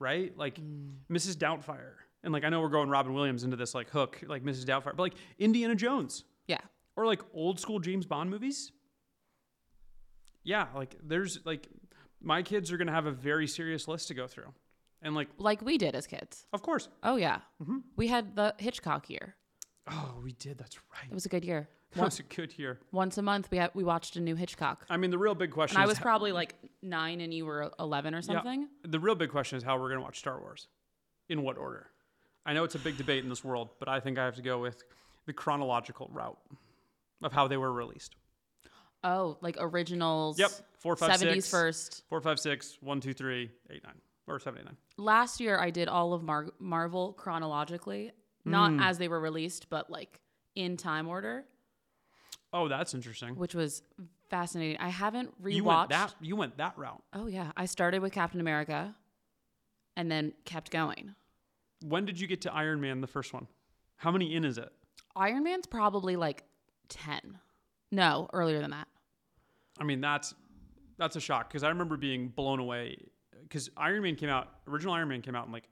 [0.00, 0.94] right like Mm.
[1.10, 1.92] mrs doubtfire
[2.24, 4.96] and like i know we're going robin williams into this like hook like mrs doubtfire
[4.96, 6.58] but like indiana jones Yeah.
[6.96, 8.72] or like old school James Bond movies.
[10.44, 11.66] Yeah, like there's like
[12.22, 14.52] my kids are gonna have a very serious list to go through,
[15.06, 16.44] and like Like we did as kids.
[16.52, 17.38] of course, Oh yeah.
[17.62, 17.78] Mm-hmm.
[17.96, 19.36] We had the Hitchcock year.
[19.90, 20.58] oh we did.
[20.58, 21.08] That's right.
[21.10, 21.68] It was a good year.
[21.94, 22.80] That was a good year.
[22.92, 24.84] Once a month we had we watched a new Hitchcock.
[24.90, 25.76] I mean, the real big question.
[25.78, 28.68] And I was probably like 9 and you were 11 or something.
[28.82, 30.68] the real big question is how we're gonna watch Star Wars,
[31.30, 31.86] in what order.
[32.44, 34.42] I know it's a big debate in this world, but I think I have to
[34.42, 34.82] go with
[35.26, 36.38] the chronological route
[37.22, 38.14] of how they were released.
[39.02, 40.38] Oh, like originals.
[40.38, 42.02] Yep, four, five, 70s six, first.
[42.08, 43.94] four, five, six, one, two, three, eight, nine,
[44.26, 44.76] or 79.
[44.96, 48.12] Last year I did all of Mar- Marvel chronologically,
[48.44, 48.82] not Mm.
[48.82, 50.20] as they were released, but like
[50.54, 51.44] in time order,
[52.52, 53.34] Oh, that's interesting.
[53.36, 53.82] which was
[54.30, 54.78] fascinating.
[54.80, 55.52] I haven't rewatched.
[55.54, 56.14] You went that.
[56.20, 57.02] You went that route.
[57.12, 58.94] Oh yeah, I started with Captain America
[59.96, 61.14] and then kept going.
[61.84, 63.46] When did you get to Iron Man, the first one?
[63.96, 64.70] How many in is it?
[65.14, 66.44] Iron Man's probably like
[66.88, 67.38] 10.
[67.92, 68.88] No, earlier than that.
[69.78, 70.34] I mean, that's
[70.98, 72.96] that's a shock because I remember being blown away
[73.48, 74.48] because Iron Man came out.
[74.68, 75.68] Original Iron Man came out in like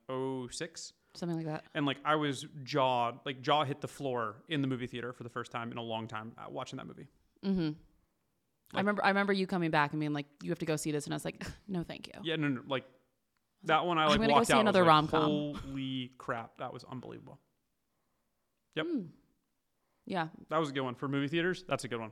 [0.50, 0.92] 06.
[1.16, 1.64] Something like that.
[1.76, 5.22] and like I was jaw like jaw hit the floor in the movie theater for
[5.22, 7.06] the first time in a long time uh, watching that movie.
[7.44, 7.70] Mm-hmm.
[8.74, 9.04] I remember.
[9.04, 11.14] I remember you coming back and being like, "You have to go see this," and
[11.14, 12.84] I was like, "No, thank you." Yeah, no, no, like
[13.62, 14.60] that one I I'm like gonna go walked see out.
[14.62, 15.22] another like, rom-com.
[15.54, 17.38] Holy crap, that was unbelievable.
[18.74, 18.87] Yep.
[18.90, 19.00] Hmm.
[20.06, 20.28] Yeah.
[20.50, 21.64] That was a good one for movie theaters.
[21.68, 22.10] That's a good one.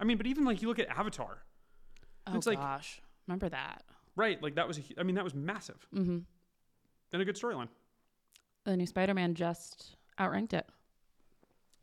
[0.00, 1.38] I mean, but even like you look at Avatar,
[2.26, 3.82] Oh It's like- gosh, remember that?
[4.18, 4.42] Right?
[4.42, 6.18] Like that was a, I mean that was massive Mm-hmm.
[7.12, 7.68] and a good storyline.
[8.64, 10.66] The new Spider-Man just outranked it.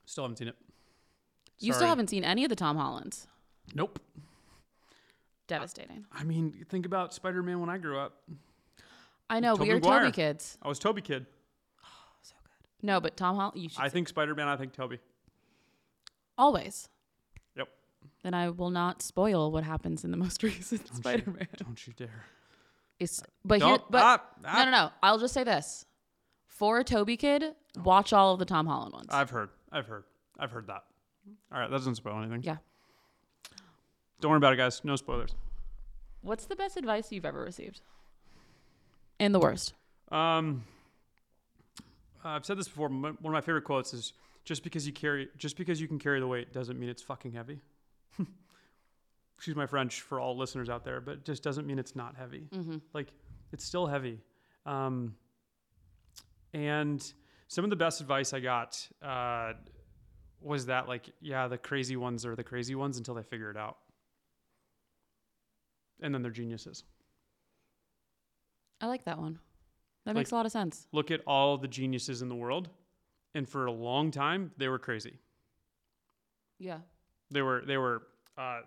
[0.06, 0.56] Still haven't seen it.
[1.58, 1.90] You still Sorry.
[1.90, 3.26] haven't seen any of the Tom Hollands.
[3.74, 4.00] Nope.
[5.48, 6.06] Devastating.
[6.12, 8.22] I mean, think about Spider-Man when I grew up.
[9.30, 10.00] I know Tobey we are Maguire.
[10.02, 10.58] Tobey kids.
[10.62, 11.26] I was Tobey kid.
[11.84, 11.88] Oh,
[12.22, 12.86] so good.
[12.86, 14.48] No, but Tom Holland, you should I see- think Spider-Man.
[14.48, 15.00] I think Tobey.
[16.38, 16.90] always.
[18.24, 21.48] Then I will not spoil what happens in the most recent Don't Spider-Man.
[21.58, 22.26] Don't you dare.
[23.00, 24.58] It's, but here, Don't- but ah, ah.
[24.60, 24.90] no, no, no.
[25.04, 25.86] I'll just say this:
[26.48, 29.08] for a Tobey kid, watch all of the Tom Holland ones.
[29.10, 29.50] I've heard.
[29.72, 30.04] I've heard.
[30.40, 30.84] I've heard that.
[31.52, 32.42] All right, that doesn't spoil anything.
[32.44, 32.58] Yeah.
[34.22, 34.82] Don't worry about it, guys.
[34.84, 35.36] No spoilers.
[36.22, 37.82] What's the best advice you've ever received?
[39.20, 39.74] And the worst.
[40.12, 40.64] Um,
[42.24, 42.90] I've said this before.
[42.90, 44.14] One of my favorite quotes is,
[44.46, 47.34] "Just because you carry, just because you can carry the weight, doesn't mean it's fucking
[47.34, 47.60] heavy."
[49.38, 52.16] Excuse my French for all listeners out there, but it just doesn't mean it's not
[52.16, 52.48] heavy.
[52.54, 52.78] Mm-hmm.
[52.94, 53.14] Like
[53.52, 54.20] it's still heavy.
[54.66, 55.16] Um,
[56.54, 57.02] and
[57.48, 59.54] some of the best advice I got uh,
[60.42, 63.58] was that, like, yeah, the crazy ones are the crazy ones until they figure it
[63.58, 63.78] out,
[66.02, 66.84] and then they're geniuses.
[68.82, 69.40] I like that one.
[70.06, 70.88] That Like- makes a lot of sense.
[70.92, 72.70] Look at all the geniuses in the world,
[73.34, 75.20] and for a long time they were crazy.
[76.58, 76.80] Yeah.
[77.32, 78.04] They were they were
[78.38, 78.62] uh,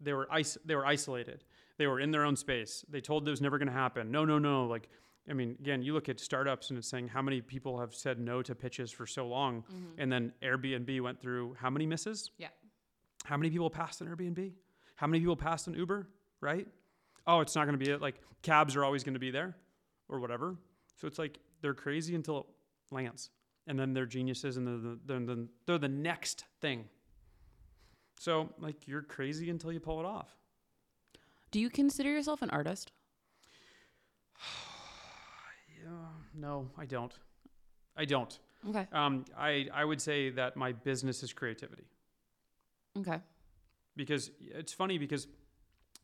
[0.00, 1.44] they were is- they were isolated.
[1.76, 2.84] They were in their own space.
[2.88, 4.10] They told it was never going to happen.
[4.12, 4.66] No, no, no.
[4.66, 4.88] Like,
[5.28, 8.20] I mean, again, you look at startups and it's saying how many people have said
[8.20, 9.64] no to pitches for so long,
[9.98, 12.30] and then Airbnb went through how many misses?
[12.38, 12.48] Yeah.
[13.24, 14.52] How many people passed an Airbnb?
[14.96, 16.06] How many people passed an Uber?
[16.40, 16.68] Right?
[17.26, 18.00] Oh, it's not going to be it.
[18.02, 19.56] Like cabs are always going to be there,
[20.08, 20.56] or whatever.
[21.00, 22.46] So it's like they're crazy until it
[22.92, 23.30] lands,
[23.66, 26.84] and then they're geniuses, and they're the, they're the, they're the next thing.
[28.18, 30.34] So like you're crazy until you pull it off.
[31.50, 32.92] Do you consider yourself an artist?
[35.82, 35.90] Yeah,
[36.34, 37.12] no, I don't.
[37.96, 38.38] I don't.
[38.68, 38.86] Okay.
[38.92, 41.84] Um, I I would say that my business is creativity
[42.98, 43.18] Okay.
[43.94, 45.26] because it's funny because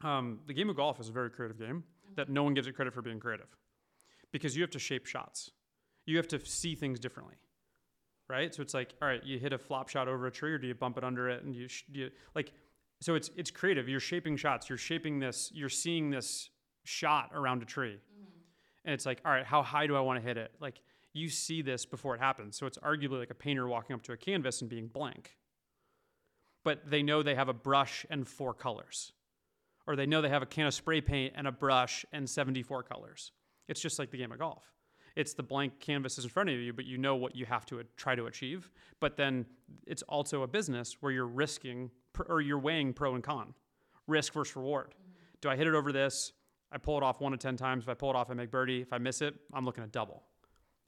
[0.02, 1.84] um, the game of golf is a very creative game
[2.16, 3.48] that no one gives it credit for being creative
[4.32, 5.50] because you have to shape shots.
[6.04, 7.36] You have to see things differently,
[8.30, 8.54] right?
[8.54, 10.66] So it's like, all right, you hit a flop shot over a tree, or do
[10.66, 12.52] you bump it under it, and you, sh- you like.
[13.02, 13.88] So it's it's creative.
[13.88, 14.68] You're shaping shots.
[14.68, 15.50] You're shaping this.
[15.54, 16.50] You're seeing this
[16.84, 18.30] shot around a tree, mm-hmm.
[18.84, 20.52] and it's like, all right, how high do I want to hit it?
[20.60, 20.80] Like
[21.12, 22.56] you see this before it happens.
[22.56, 25.36] So it's arguably like a painter walking up to a canvas and being blank.
[26.62, 29.12] But they know they have a brush and four colors
[29.86, 32.84] or they know they have a can of spray paint and a brush and 74
[32.84, 33.32] colors.
[33.68, 34.64] It's just like the game of golf.
[35.16, 37.82] It's the blank canvases in front of you, but you know what you have to
[37.96, 38.70] try to achieve.
[39.00, 39.46] But then
[39.86, 41.90] it's also a business where you're risking
[42.28, 43.54] or you're weighing pro and con,
[44.06, 44.88] risk versus reward.
[44.90, 45.10] Mm-hmm.
[45.40, 46.32] Do I hit it over this?
[46.72, 47.84] I pull it off one to 10 times.
[47.84, 48.80] If I pull it off, I make birdie.
[48.80, 50.22] If I miss it, I'm looking at double.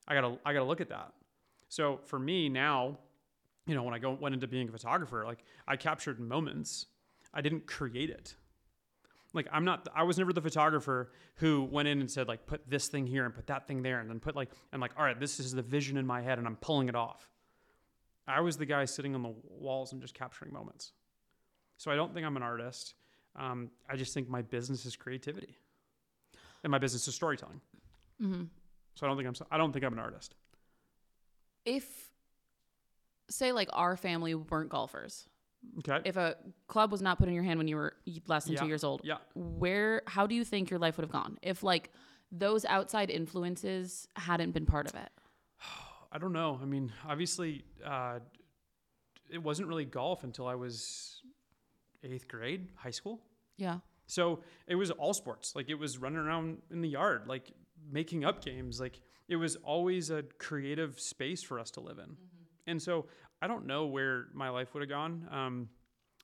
[0.06, 1.12] I gotta, I gotta look at that.
[1.68, 2.98] So for me now,
[3.66, 6.86] you know, when I go, went into being a photographer, like I captured moments.
[7.34, 8.36] I didn't create it
[9.32, 12.68] like i'm not i was never the photographer who went in and said like put
[12.68, 15.04] this thing here and put that thing there and then put like and like all
[15.04, 17.28] right this is the vision in my head and i'm pulling it off.
[18.26, 20.92] I was the guy sitting on the walls and just capturing moments.
[21.76, 22.94] So i don't think i'm an artist.
[23.36, 25.56] Um, i just think my business is creativity.
[26.64, 27.60] And my business is storytelling.
[28.22, 28.44] Mm-hmm.
[28.94, 30.34] so i don't think i'm i don't think i'm an artist.
[31.64, 32.10] If,
[33.30, 35.28] say, like our family weren't golfers,
[35.78, 36.36] okay if a
[36.68, 37.94] club was not put in your hand when you were
[38.26, 38.60] less than Yeah.
[38.60, 41.62] two years old, yeah where, how do you think your life would have gone if
[41.62, 41.90] like
[42.30, 45.10] those outside influences hadn't been part of it?
[46.12, 46.58] I don't know.
[46.60, 48.18] I mean, obviously, uh,
[49.30, 51.22] it wasn't really golf until I was
[52.04, 53.20] eighth grade, high school.
[53.56, 53.78] Yeah.
[54.06, 55.54] So it was all sports.
[55.56, 57.50] Like it was running around in the yard, like
[57.90, 58.78] making up games.
[58.80, 62.16] Like it was always a creative space for us to live in.
[62.66, 63.06] And so
[63.42, 65.26] I don't know where my life would have gone.
[65.30, 65.68] Um,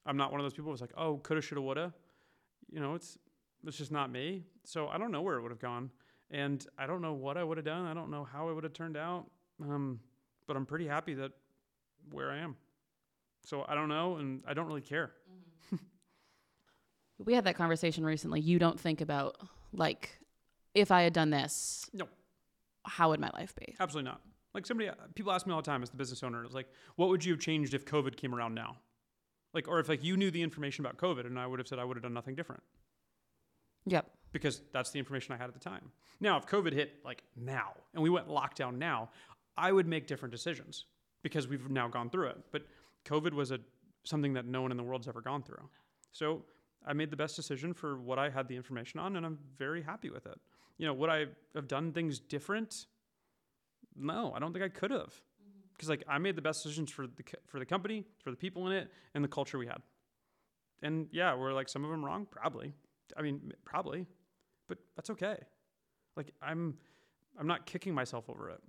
[0.06, 1.92] I'm not one of those people who's like, oh, coulda, shoulda, woulda.
[2.70, 3.18] You know, it's
[3.66, 4.44] it's just not me.
[4.64, 5.90] So I don't know where it would have gone,
[6.30, 7.84] and I don't know what I would have done.
[7.86, 9.26] I don't know how it would have turned out.
[9.60, 10.00] Um,
[10.46, 11.32] but I'm pretty happy that
[12.12, 12.56] where I am.
[13.44, 15.12] So I don't know, and I don't really care.
[17.24, 18.40] We had that conversation recently.
[18.40, 19.36] You don't think about
[19.72, 20.20] like
[20.74, 22.06] if I had done this, No.
[22.84, 23.74] how would my life be?
[23.80, 24.20] Absolutely not.
[24.54, 26.68] Like somebody, uh, people ask me all the time as the business owner, it's like,
[26.96, 28.76] what would you have changed if COVID came around now?
[29.54, 31.78] Like, or if like you knew the information about COVID and I would have said
[31.78, 32.62] I would have done nothing different
[33.86, 34.10] Yep.
[34.32, 35.90] because that's the information I had at the time.
[36.20, 39.10] Now, if COVID hit like now and we went lockdown now,
[39.56, 40.84] I would make different decisions
[41.22, 42.38] because we've now gone through it.
[42.52, 42.62] But
[43.04, 43.60] COVID was a
[44.04, 45.68] something that no one in the world's ever gone through.
[46.12, 46.42] So
[46.86, 49.82] I made the best decision for what I had the information on, and I'm very
[49.82, 50.38] happy with it.
[50.78, 52.86] You know, would I have done things different?
[53.98, 55.60] No, I don't think I could have, mm-hmm.
[55.72, 57.12] because like I made the best decisions for the
[57.46, 59.82] for the company, for the people in it, and the culture we had.
[60.82, 62.26] And yeah, were like some of them wrong?
[62.30, 62.72] Probably.
[63.16, 64.06] I mean, probably,
[64.68, 65.38] but that's okay.
[66.16, 66.76] Like I'm,
[67.38, 68.60] I'm not kicking myself over it.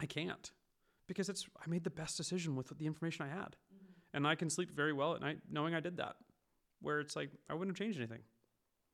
[0.00, 0.50] I can't,
[1.06, 3.92] because it's I made the best decision with the information I had, mm-hmm.
[4.14, 6.16] and I can sleep very well at night knowing I did that.
[6.80, 8.20] Where it's like I wouldn't have changed anything.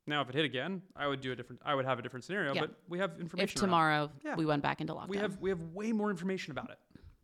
[0.06, 1.62] Now, if it hit again, I would do a different.
[1.64, 2.52] I would have a different scenario.
[2.54, 2.62] Yeah.
[2.62, 3.48] But we have information.
[3.48, 4.34] If tomorrow Yeah.
[4.36, 5.08] we went back into lockdown.
[5.08, 6.78] we have we have way more information about it.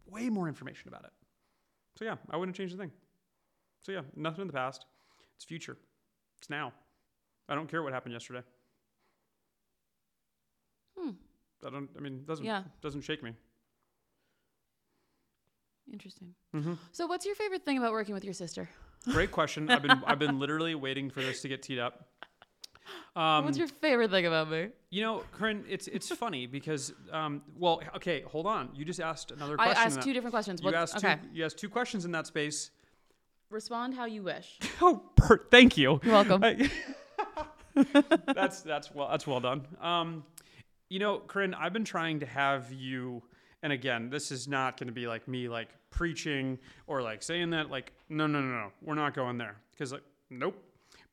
[0.06, 1.10] Way more information about it.
[1.96, 2.90] So yeah, I wouldn't change a thing.
[3.82, 4.86] So yeah, nothing in the past.
[5.36, 5.76] It's future.
[6.40, 6.72] It's now.
[7.48, 8.42] I don't care what happened yesterday.
[10.98, 11.10] Hmm.
[11.66, 11.90] I don't.
[11.96, 12.62] I mean, doesn't Yeah.
[12.80, 13.34] doesn't shake me.
[15.92, 16.34] Interesting.
[16.52, 18.68] hmm So what's your favorite thing about working with your sister?
[19.10, 19.68] Great question.
[19.70, 22.08] I've been I've been literally waiting for this to get teed up.
[23.16, 24.68] Um, what's your favorite thing about me?
[24.90, 28.70] you know, Corinne, it's it's funny because um, well, okay, hold on.
[28.74, 29.82] You just asked another I question.
[29.82, 30.60] in asked two different questions.
[30.60, 31.16] You What's, asked okay.
[31.22, 31.28] two.
[31.32, 32.70] You asked two questions in that space.
[33.50, 34.58] Respond how you wish.
[34.82, 36.00] Oh, per- thank you.
[36.02, 36.42] You're welcome.
[36.42, 36.70] I-
[38.34, 39.66] that's that's well that's well done.
[39.80, 40.24] Um,
[40.88, 43.22] you know, Corinne, I've been trying to have you,
[43.62, 47.50] and again, this is not going to be like me like preaching or like saying
[47.50, 50.56] that like no no no no we're not going there because like nope.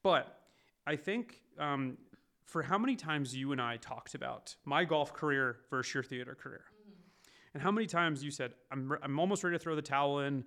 [0.03, 0.39] But
[0.85, 1.97] I think um,
[2.45, 6.35] for how many times you and I talked about my golf career versus your theater
[6.35, 7.29] career, mm-hmm.
[7.53, 10.19] and how many times you said I'm re- I'm almost ready to throw the towel
[10.19, 10.43] in.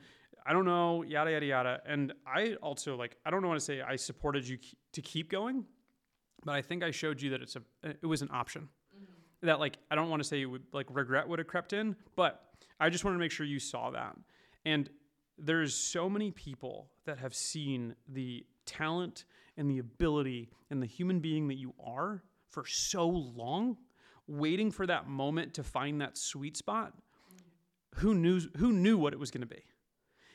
[0.46, 1.80] I don't know, yada yada yada.
[1.86, 5.30] And I also like I don't want to say I supported you ke- to keep
[5.30, 5.66] going,
[6.44, 8.68] but I think I showed you that it's a uh, it was an option.
[8.94, 9.46] Mm-hmm.
[9.46, 12.42] That like I don't want to say would like regret would have crept in, but
[12.80, 14.16] I just wanted to make sure you saw that.
[14.64, 14.88] And
[15.36, 19.24] there's so many people that have seen the talent
[19.60, 23.76] and the ability and the human being that you are for so long,
[24.26, 26.92] waiting for that moment to find that sweet spot.
[27.96, 29.62] Who knew who knew what it was going to be?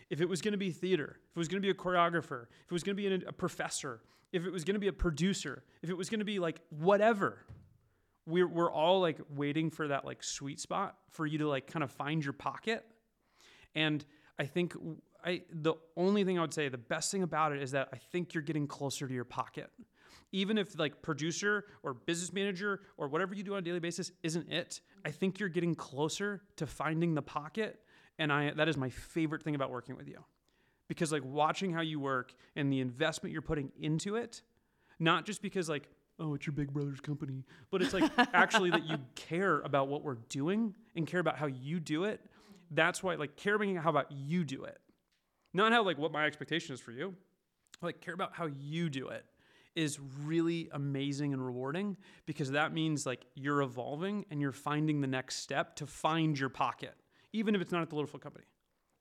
[0.10, 2.44] if it was going to be theater, if it was going to be a choreographer,
[2.44, 4.94] if it was going to be a professor, if it was going to be a
[4.94, 7.46] producer, if it was going to be like whatever,
[8.26, 11.84] we're, we're all like waiting for that like sweet spot for you to like kind
[11.84, 12.86] of find your pocket.
[13.74, 14.06] And
[14.38, 14.74] I think
[15.26, 17.98] I, the only thing I would say, the best thing about it is that I
[17.98, 19.72] think you're getting closer to your pocket.
[20.32, 24.12] Even if like producer or business manager or whatever you do on a daily basis
[24.22, 27.80] isn't it, I think you're getting closer to finding the pocket
[28.18, 30.24] and I that is my favorite thing about working with you.
[30.88, 34.42] Because like watching how you work and the investment you're putting into it,
[35.00, 38.86] not just because like, oh, it's your big brother's company, but it's like actually that
[38.86, 42.22] you care about what we're doing and care about how you do it.
[42.72, 44.80] That's why like care about how about you do it.
[45.56, 47.15] Not how like what my expectation is for you.
[47.82, 49.26] Like care about how you do it
[49.76, 55.08] is really amazing and rewarding because that means like you're evolving and you're finding the
[55.08, 56.94] next step to find your pocket
[57.36, 58.46] even if it's not at the Littlefield Company,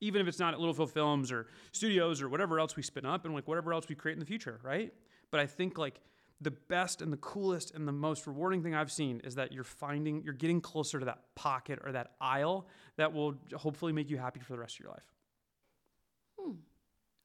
[0.01, 3.25] even if it's not at Littlefield Films or studios or whatever else we spin up
[3.25, 4.93] and like whatever else we create in the future, right?
[5.31, 6.01] But I think like
[6.41, 9.63] the best and the coolest and the most rewarding thing I've seen is that you're
[9.63, 14.19] finding, you're getting closer to that pocket or that aisle that will hopefully make you
[14.19, 15.14] happy for the rest of your life.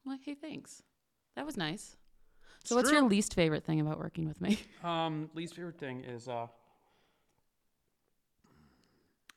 [0.06, 0.84] Well, hey, thanks.
[1.36, 1.96] That was nice.
[2.64, 4.60] So, what's your least favorite thing about working with me?
[4.84, 6.48] Um, least favorite thing is, uh,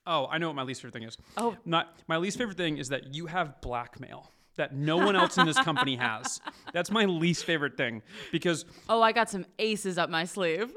[0.06, 1.16] oh, I know what my least favorite thing is.
[1.36, 5.38] Oh, Not my least favorite thing is that you have blackmail that no one else
[5.38, 6.40] in this company has.
[6.72, 10.72] That's my least favorite thing because oh, I got some aces up my sleeve.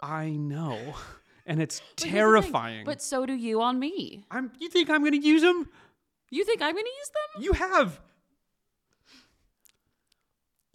[0.00, 0.94] I know,
[1.44, 2.84] and it's But here's the thing, terrifying.
[2.84, 4.24] But so do you on me.
[4.30, 4.52] I'm.
[4.58, 5.68] You think I'm going to use them?
[6.30, 7.42] You think I'm going to use them?
[7.42, 8.00] You have.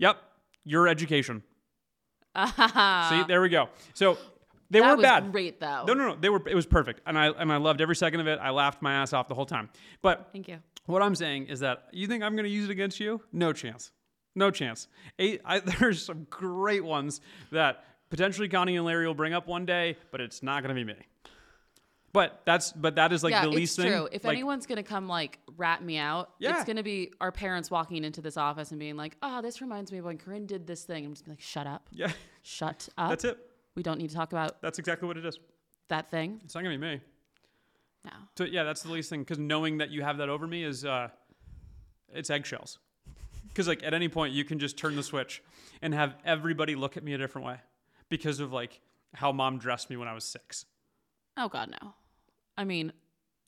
[0.01, 0.17] Yep,
[0.65, 1.43] your education.
[2.35, 3.69] See, there we go.
[3.93, 4.17] So
[4.69, 5.31] they that were bad.
[5.31, 5.85] great, though.
[5.85, 6.15] No, no, no.
[6.19, 6.41] They were.
[6.47, 8.39] It was perfect, and I and I loved every second of it.
[8.41, 9.69] I laughed my ass off the whole time.
[10.01, 10.57] But Thank you.
[10.87, 13.21] What I'm saying is that you think I'm going to use it against you?
[13.31, 13.91] No chance.
[14.35, 14.87] No chance.
[15.19, 17.21] A, I, there's some great ones
[17.51, 20.79] that potentially Connie and Larry will bring up one day, but it's not going to
[20.79, 20.99] be me.
[22.13, 23.91] But that's but that is like yeah, the least it's thing.
[23.93, 24.09] true.
[24.11, 26.55] If like, anyone's gonna come like rat me out, Yeah.
[26.55, 29.91] it's gonna be our parents walking into this office and being like, "Oh, this reminds
[29.93, 32.11] me of when Corinne did this thing." I'm just gonna be like, "Shut up, yeah,
[32.41, 33.37] shut up." that's it.
[33.75, 35.39] We don't need to talk about That's exactly what it is.
[35.87, 36.99] that thing It's not gonna be me.
[38.03, 38.27] now.
[38.37, 40.83] So yeah, that's the least thing because knowing that you have that over me is
[40.83, 41.09] uh,
[42.13, 42.79] it's eggshells.
[43.47, 45.43] Because like at any point you can just turn the switch
[45.81, 47.57] and have everybody look at me a different way
[48.07, 48.79] because of like
[49.13, 50.65] how mom dressed me when I was six.
[51.35, 51.93] Oh God, no.
[52.57, 52.91] I mean,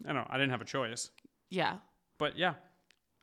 [0.03, 0.27] I don't know.
[0.29, 1.09] I didn't have a choice.
[1.49, 1.77] yeah.
[2.19, 2.53] But yeah,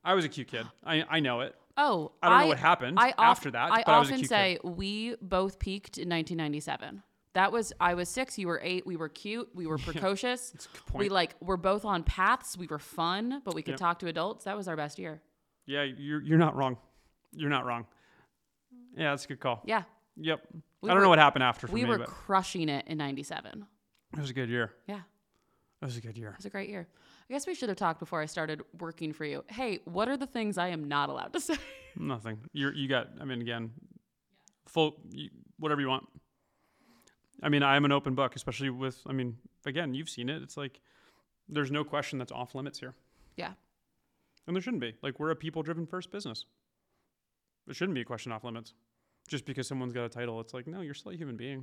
[0.05, 0.67] I was a cute kid.
[0.85, 1.55] I I know it.
[1.77, 4.19] Oh, I don't know what happened I after that, I but I was a often
[4.19, 7.03] cute say we both peaked in 1997.
[7.35, 8.87] That was I was six, you were eight.
[8.87, 10.51] We were cute, we were precocious.
[10.51, 10.99] That's a good point.
[10.99, 12.59] we like were both on paths.
[12.59, 13.79] We were fun, but we could Yep.
[13.79, 14.45] talk to adults.
[14.45, 15.23] That was our best year.
[15.67, 16.77] yeah, you're you're not wrong.
[17.33, 17.87] You're not wrong.
[18.97, 19.63] Yeah, that's a good call.
[19.65, 19.85] Yeah,
[20.17, 20.41] Yep.
[20.83, 22.87] We I don't were- know what happened after for we me, were but crushing it
[22.89, 23.67] in 97.
[24.15, 24.73] it was a good year.
[24.89, 25.01] Yeah,
[25.83, 26.31] It was a good year.
[26.31, 26.87] it was a great year.
[27.29, 29.45] I guess we should have talked before I started working for you.
[29.49, 31.57] Hey, what are the things I am not allowed to say?
[31.97, 32.39] Nothing.
[32.53, 33.09] You're you got.
[33.21, 33.71] I mean, again,
[34.69, 36.07] full you, whatever you want.
[37.43, 39.01] I mean, I am an open book, especially with.
[39.07, 40.43] I mean, again, you've seen it.
[40.43, 40.81] It's like
[41.49, 42.95] there's no question that's off limits here,
[43.37, 43.53] yeah,
[44.47, 44.95] and there shouldn't be.
[45.03, 46.45] Like we're a people-driven first business.
[47.67, 48.75] There shouldn't be a question off limits,
[49.29, 50.41] just because someone's got a title.
[50.41, 51.61] It's like no, you're still a human being.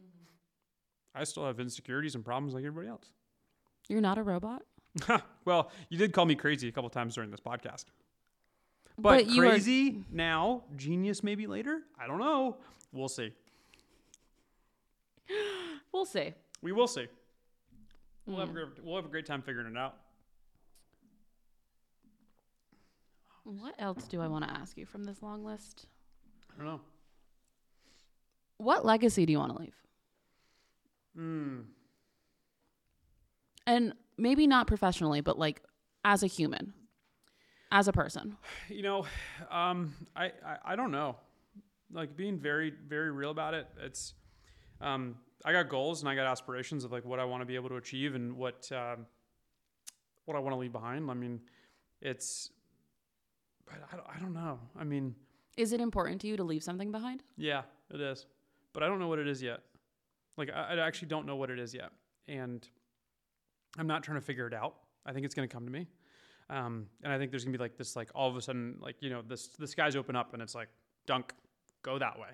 [0.00, 1.20] Mm-hmm.
[1.20, 3.10] I still have insecurities and problems like everybody else.
[3.90, 4.62] You're not a robot.
[5.44, 7.84] well, you did call me crazy a couple times during this podcast.
[8.98, 11.82] But But, you are- crazy now, genius maybe later.
[11.98, 12.56] I don't know.
[12.92, 13.32] We'll see.
[15.92, 16.32] We'll see.
[16.62, 17.08] We will see.
[18.26, 18.40] We'll Hmm.
[18.40, 19.96] have a great, we'll have a great time figuring it out.
[23.44, 25.86] What else do I want to ask you from this long list?
[26.52, 26.80] I don't know.
[28.58, 29.74] What legacy do you want to leave?
[31.16, 31.58] Hmm.
[33.70, 35.62] And maybe not professionally, but like
[36.04, 36.74] as a human,
[37.70, 38.36] as a person.
[38.68, 39.06] You know,
[39.50, 41.16] um, I, I I don't know.
[41.92, 43.68] Like being very very real about it.
[43.80, 44.14] It's
[44.80, 47.54] um, I got goals and I got aspirations of like what I want to be
[47.54, 49.06] able to achieve and what um,
[50.24, 51.10] what I want to leave behind.
[51.10, 51.40] I mean,
[52.00, 52.50] it's.
[53.66, 54.58] But I don't, I don't know.
[54.78, 55.14] I mean,
[55.56, 57.22] Is it important to you to leave something behind?
[57.36, 57.62] Yeah,
[57.94, 58.26] it is.
[58.72, 59.60] But I don't know what it is yet.
[60.36, 61.90] Like, I, I actually don't know what it is yet.
[62.26, 62.68] And
[63.78, 64.74] I'm not trying to figure it out.
[65.06, 65.86] I think it's going to come to me.
[66.48, 68.76] Um, and I think there's going to be like this, like, all of a sudden,
[68.80, 70.68] like, you know, this, the skies open up and it's like,
[71.06, 71.30] Dunc,
[71.82, 72.28] go that way.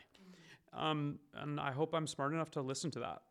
[0.72, 3.22] Um, and I hope I'm smart enough to listen to that.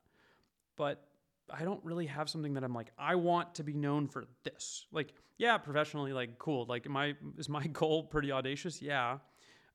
[0.76, 1.08] But
[1.50, 4.86] I don't really have something that I'm like, I want to be known for this.
[4.92, 6.66] Like, yeah, professionally, like, cool.
[6.68, 8.82] Like, I, is my goal pretty audacious?
[8.82, 9.18] Yeah.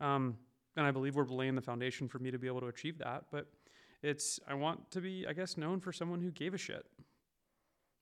[0.00, 0.36] Um,
[0.76, 3.24] and I believe we're laying the foundation for me to be able to achieve that.
[3.32, 3.46] But
[4.02, 6.86] it's I want to be, I guess, known for someone who gave a shit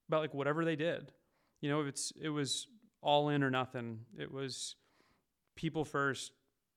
[0.08, 1.12] about like whatever they did.
[1.60, 2.66] You know, it's it was
[3.02, 4.00] all in or nothing.
[4.18, 4.76] It was
[5.56, 6.32] people first,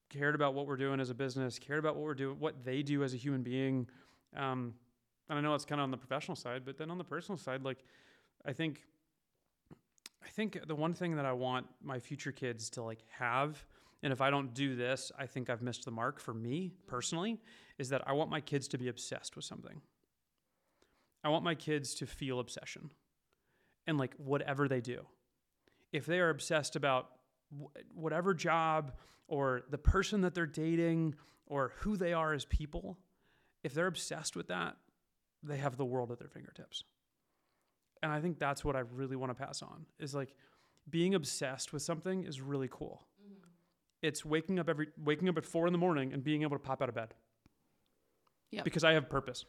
[0.09, 2.83] cared about what we're doing as a business, cared about what we're doing, what they
[2.83, 3.87] do as a human being.
[4.35, 4.73] Um,
[5.29, 7.37] and I know it's kind of on the professional side, but then on the personal
[7.37, 7.83] side, like
[8.45, 8.81] I think
[10.23, 13.65] I think the one thing that I want my future kids to like have
[14.03, 17.39] and if I don't do this, I think I've missed the mark for me personally,
[17.77, 19.81] is that I want my kids to be obsessed with something.
[21.23, 22.89] I want my kids to feel obsession
[23.87, 25.05] and like whatever they do.
[25.91, 27.09] If they are obsessed about
[27.93, 28.93] whatever job
[29.27, 31.15] or the person that they're dating
[31.47, 32.97] or who they are as people,
[33.63, 34.77] if they're obsessed with that,
[35.43, 36.83] they have the world at their fingertips.
[38.03, 40.35] And I think that's what I really want to pass on is like
[40.89, 43.49] being obsessed with something is really cool mm-hmm.
[44.01, 46.63] it's waking up every waking up at four in the morning and being able to
[46.63, 47.13] pop out of bed.
[48.49, 48.63] Yeah.
[48.63, 49.45] Because I have purpose.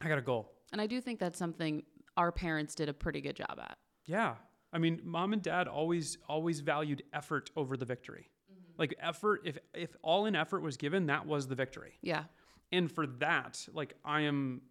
[0.00, 0.50] I got a goal.
[0.72, 1.82] And I do think that's something
[2.16, 3.78] our parents did a pretty good job at.
[4.06, 4.34] Yeah.
[4.72, 8.30] I mean, mom and dad always always valued effort over the victory.
[8.50, 8.72] Mm-hmm.
[8.78, 11.98] Like effort, if if all in effort was given, that was the victory.
[12.00, 12.24] Yeah.
[12.70, 14.62] And for that, like I am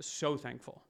[0.00, 0.82] so thankful.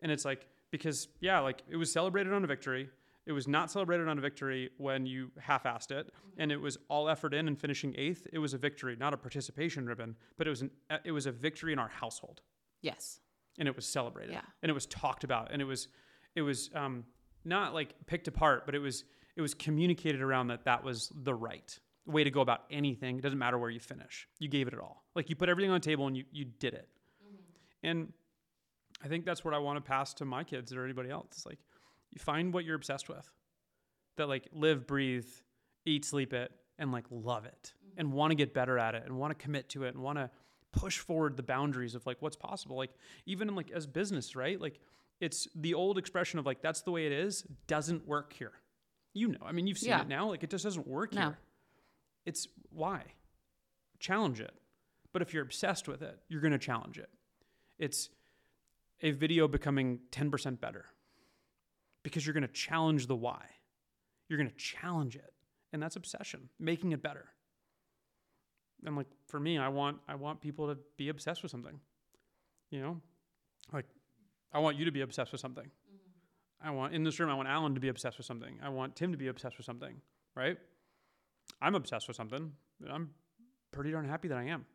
[0.00, 2.88] And it's like because yeah, like it was celebrated on a victory.
[3.24, 6.40] It was not celebrated on a victory when you half-assed it, mm-hmm.
[6.40, 8.26] and it was all effort in and finishing eighth.
[8.32, 10.70] It was a victory, not a participation ribbon, but it was an
[11.04, 12.42] it was a victory in our household,
[12.80, 13.20] Yes.
[13.58, 14.42] And it was celebrated, Yeah.
[14.62, 15.88] and it was talked about, and it was
[16.34, 17.04] it was um,
[17.44, 19.04] not like picked apart, but it was
[19.36, 23.18] it was communicated around that that was the right way to go about anything.
[23.18, 24.26] It doesn't matter where you finish.
[24.38, 25.04] You gave it it all.
[25.14, 26.88] Like you put everything on the table and you you did it.
[27.82, 28.12] And
[29.04, 31.26] I think that's what I want to pass to my kids or anybody else.
[31.32, 31.58] It's like
[32.10, 33.28] you find what you're obsessed with.
[34.16, 35.26] That like live, breathe,
[35.84, 37.72] eat, sleep it, and like love it.
[37.96, 40.18] And want to get better at it and want to commit to it and want
[40.18, 40.30] to
[40.72, 42.76] push forward the boundaries of like what's possible.
[42.76, 42.90] Like
[43.26, 44.60] even in like as business, right?
[44.60, 44.80] Like
[45.20, 48.52] it's the old expression of like that's the way it is doesn't work here.
[49.14, 50.00] You know, I mean, you've seen Yeah.
[50.02, 50.28] it now.
[50.30, 51.20] Like it just doesn't work No.
[51.20, 51.38] here.
[52.24, 53.02] It's why
[54.00, 54.52] challenge it.
[55.12, 57.10] But if you're obsessed with it, you're going to challenge it.
[57.78, 58.08] It's
[59.02, 60.86] a video becoming 10% better
[62.02, 63.44] because you're going to challenge the why.
[64.28, 65.32] You're going to challenge it.
[65.72, 67.26] And that's obsession, making it better.
[68.84, 71.78] And like for me, I want I want people to be obsessed with something.
[72.70, 73.00] You know?
[73.72, 73.86] Like
[74.52, 75.64] I want you to be obsessed with something.
[75.64, 76.68] Mm-hmm.
[76.68, 78.58] I want in this room I want Alan to be obsessed with something.
[78.62, 79.94] I want Tim to be obsessed with something,
[80.34, 80.58] right?
[81.60, 82.52] I'm obsessed with something.
[82.82, 83.10] and I'm
[83.70, 84.66] pretty darn happy that I am.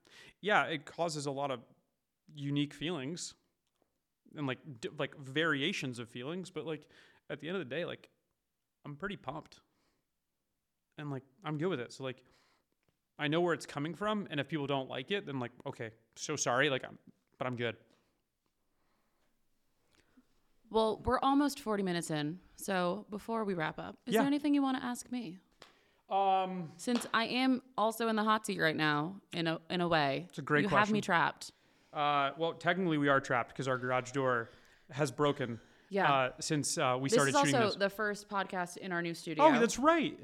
[0.42, 1.60] Yeah, it causes a lot of
[2.36, 3.34] unique feelings
[4.36, 6.88] and like d- like variations of feelings, but like
[7.30, 8.10] at the end of the day, like
[8.86, 9.60] I'm pretty pumped.
[10.98, 11.94] And like I'm good with it.
[11.94, 12.24] So like
[13.20, 15.92] I know where it's coming from and if people don't like it, then like okay,
[16.16, 16.98] so sorry, like I'm
[17.38, 17.76] but I'm good.
[20.70, 22.40] Well, we're almost 40 minutes in.
[22.56, 24.22] So before we wrap up, is Yeah.
[24.22, 25.40] there anything you want to ask me?
[26.10, 29.88] Um Since I am also in the hot seat right now, in a in a
[29.88, 31.52] way, It's a great you have me trapped.
[31.94, 34.50] uh well technically we are trapped because our garage door
[34.92, 35.60] has broken
[35.90, 36.12] Yeah.
[36.14, 37.76] uh since uh, we this started is shooting also this.
[37.76, 39.44] the first podcast in our new studio.
[39.46, 40.18] Oh, that's right.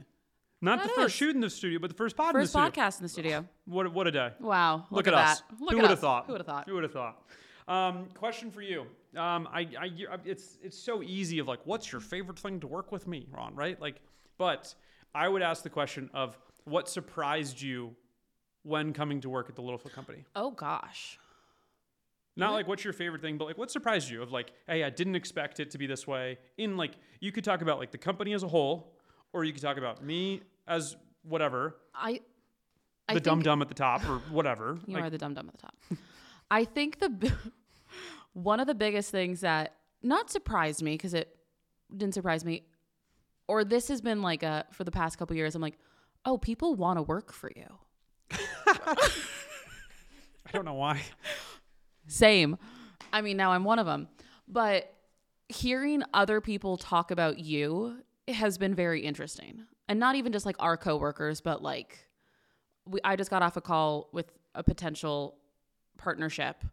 [0.64, 1.18] Not That the first is.
[1.18, 2.84] shoot in the studio, but the first pod first in the studio.
[2.86, 3.46] podcast in the studio.
[3.66, 4.32] What what a day.
[4.40, 4.86] Wow!
[4.90, 5.42] Look, Look, at, us.
[5.42, 5.62] that.
[5.62, 6.26] Look Who would have thought?
[6.28, 6.68] Who would have thought?
[6.70, 7.22] Who would have thought?
[7.68, 8.82] Um, question for you.
[9.18, 12.92] Um, I, I- it's, it's so easy of like, what's your favorite thing to work
[12.92, 13.56] with me, Ron?
[13.56, 13.80] Right?
[13.80, 14.02] Like,
[14.38, 14.74] but
[15.14, 17.96] I would ask the question of what surprised you
[18.64, 20.24] when coming to work at the Littlefield Company.
[20.36, 21.20] Oh gosh.
[22.36, 24.90] Not like what's your favorite thing, but like what surprised you of like, hey, I
[24.90, 26.40] didn't expect it to be this way.
[26.58, 28.94] In like, you could talk about like the company as a whole,
[29.34, 32.22] or you could talk about me as whatever, I.
[33.10, 34.78] I the think dum dum at the top, or whatever.
[34.88, 35.76] You Like, are the dum dum at the top.
[36.52, 37.34] I think the
[38.34, 41.36] one of the biggest things that not surprised me because it
[41.96, 42.64] didn't surprise me,
[43.48, 45.54] or this has been like a for the past couple years.
[45.56, 45.78] I'm like,
[46.26, 47.68] oh, people want to work for you.
[50.46, 51.02] I don't know why.
[52.08, 52.58] Same.
[53.12, 54.08] I mean, now I'm one of them.
[54.48, 54.94] But
[55.50, 57.98] hearing other people talk about you
[58.28, 59.66] has been very interesting.
[59.88, 62.08] And not even just like our coworkers, but like
[62.86, 65.36] we I just got off a call with a potential
[65.98, 66.64] partnership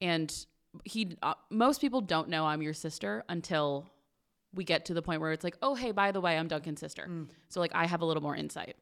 [0.00, 0.46] and
[0.84, 3.90] he uh, most people don't know I'm your sister until
[4.54, 6.80] we get to the point where it's like, "Oh, hey, by the way, I'm Duncan's
[6.80, 7.08] sister."
[7.48, 8.76] So like I have a little more insight.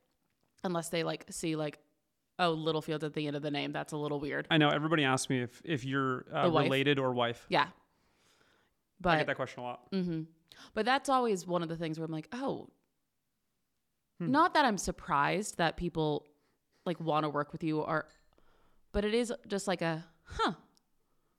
[0.64, 1.78] Unless they like see like
[2.38, 3.72] oh, Littlefield's at the end of the name.
[3.72, 4.46] That's a little weird.
[4.50, 7.46] I know everybody asks me if if you're uh, related or wife.
[7.48, 7.68] Yeah.
[9.00, 9.80] But I get that question a lot.
[9.92, 10.22] hmm
[10.74, 12.68] But that's always one of the things where I'm like, oh,
[14.18, 14.30] Hmm.
[14.30, 16.24] not that I'm surprised that people
[16.86, 18.06] like want to work with you or,
[18.92, 20.52] but it is just like a huh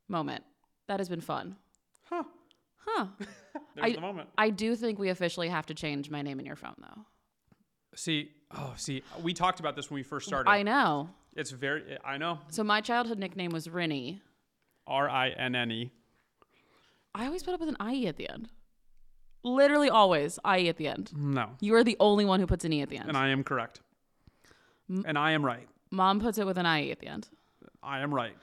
[0.07, 0.43] moment.
[0.88, 1.55] That has been fun.
[2.09, 2.23] Huh.
[2.78, 3.07] Huh.
[3.75, 4.30] There's I- the moment.
[4.38, 7.01] I do think we officially have to change my name in your phone though.
[7.95, 10.49] See, oh, see, we talked about this when we first started.
[10.49, 11.09] I know.
[11.36, 12.39] it's very, I know.
[12.49, 14.19] So my childhood nickname was Rinny.
[14.86, 15.91] R I N N E.
[17.15, 18.49] I always put up with an IE at the end.
[19.47, 21.11] Literally always IE at the end.
[21.15, 23.07] No, You are the only one who puts an E at the end.
[23.09, 23.81] and I am correct.
[24.89, 25.67] And I am right.
[25.91, 27.29] Mom puts it with an IE at the end.
[27.83, 28.35] I am right.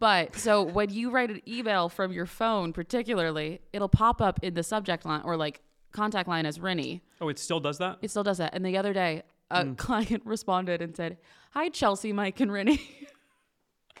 [0.00, 4.54] But so when you write an email from your phone, particularly, it'll pop up in
[4.54, 5.60] the subject line or like
[5.92, 7.02] contact line as Rennie.
[7.20, 7.98] Oh, it still does that?
[8.02, 8.54] It still does that.
[8.54, 9.74] And the other day, a Hmm.
[9.74, 11.18] client responded and said,
[11.52, 12.80] Hi, Chelsea, Mike, and Rennie.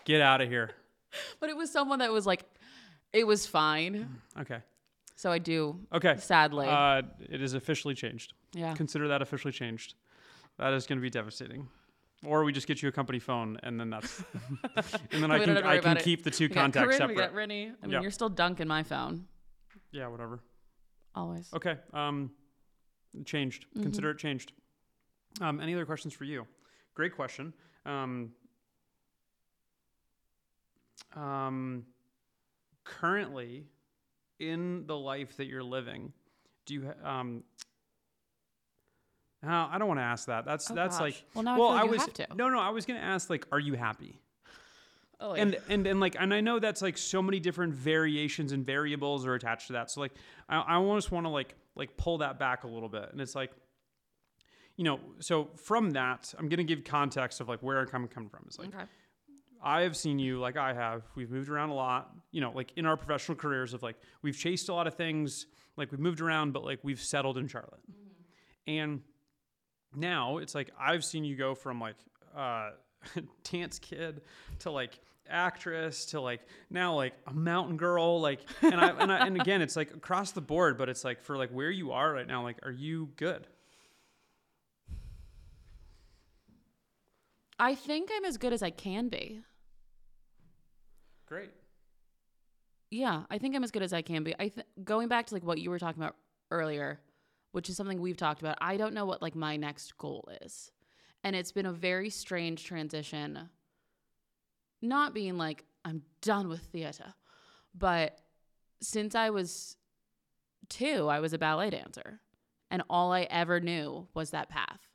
[0.04, 0.70] Get out of here.
[1.40, 2.44] but it was someone that was like,
[3.12, 4.20] it was fine.
[4.40, 4.58] Okay.
[5.16, 6.16] So I do, Okay.
[6.18, 6.66] sadly.
[6.68, 8.32] Uh, it is officially changed.
[8.52, 8.74] yeah.
[8.74, 9.94] Consider that officially changed.
[10.58, 11.68] That is going to be devastating.
[12.24, 14.22] Or we just get you a company phone, and then that's,
[15.12, 16.86] and then I can don't have to I can keep the two We got contacts
[16.86, 17.16] Corinne, separate.
[17.16, 17.66] We got Rennie.
[17.82, 18.00] I mean, Yeah.
[18.00, 19.26] you're still Dunc in my phone.
[19.92, 20.40] Yeah, whatever.
[21.14, 21.52] Always.
[21.54, 21.76] Okay.
[21.92, 22.30] Um,
[23.24, 23.66] changed.
[23.70, 23.82] Mm-hmm.
[23.82, 24.52] Consider it changed.
[25.40, 26.46] Um, any other questions for you?
[26.94, 27.52] Great question.
[27.84, 28.32] Um,
[31.14, 31.84] um,
[32.84, 33.66] currently,
[34.50, 36.12] in the life that you're living,
[36.66, 36.92] do you?
[37.02, 37.44] Um,
[39.46, 40.44] uh, I don't want to ask that.
[40.44, 41.02] That's Oh, that's gosh.
[41.02, 41.24] like.
[41.34, 42.26] Well, now I well, I you was have to.
[42.34, 42.58] no, no.
[42.58, 44.20] I was gonna ask like, are you happy?
[45.20, 48.64] Oh, and and and like and I know that's like so many different variations and
[48.64, 49.90] variables are attached to that.
[49.90, 50.12] So like
[50.48, 53.08] I, I almost want to like like pull that back a little bit.
[53.12, 53.52] And it's like,
[54.76, 58.28] you know, so from that, I'm gonna give context of like where I'm coming coming
[58.28, 58.44] from.
[58.46, 58.84] It's like okay.
[59.64, 61.02] I have seen you like I have.
[61.14, 64.36] We've moved around a lot, you know, like in our professional careers of like we've
[64.36, 65.46] chased a lot of things,
[65.76, 67.80] like we've moved around, but like we've settled in Charlotte.
[68.66, 69.00] And
[69.96, 71.96] now it's like I've seen you go from like
[72.36, 72.70] uh
[73.50, 74.20] dance kid
[74.60, 79.26] to like actress to like now like a mountain girl like and I, and I
[79.26, 82.12] and again it's like across the board but it's like for like where you are
[82.12, 83.46] right now like are you good
[87.58, 89.42] I think I'm as good as I can be.
[91.26, 91.50] Great
[92.90, 94.34] Yeah, I think I'm as good as I can be.
[94.38, 96.16] I th- going back to like what you were talking about
[96.50, 97.00] earlier,
[97.52, 98.58] which is something we've talked about.
[98.60, 100.70] I don't know what like my next goal is.
[101.24, 103.48] And it's been a very strange transition.
[104.82, 107.14] Not being like I'm done with theater,
[107.74, 108.20] but
[108.80, 109.76] since I was
[110.68, 112.20] 2, I was a ballet dancer.
[112.70, 114.88] And all I ever knew was that path.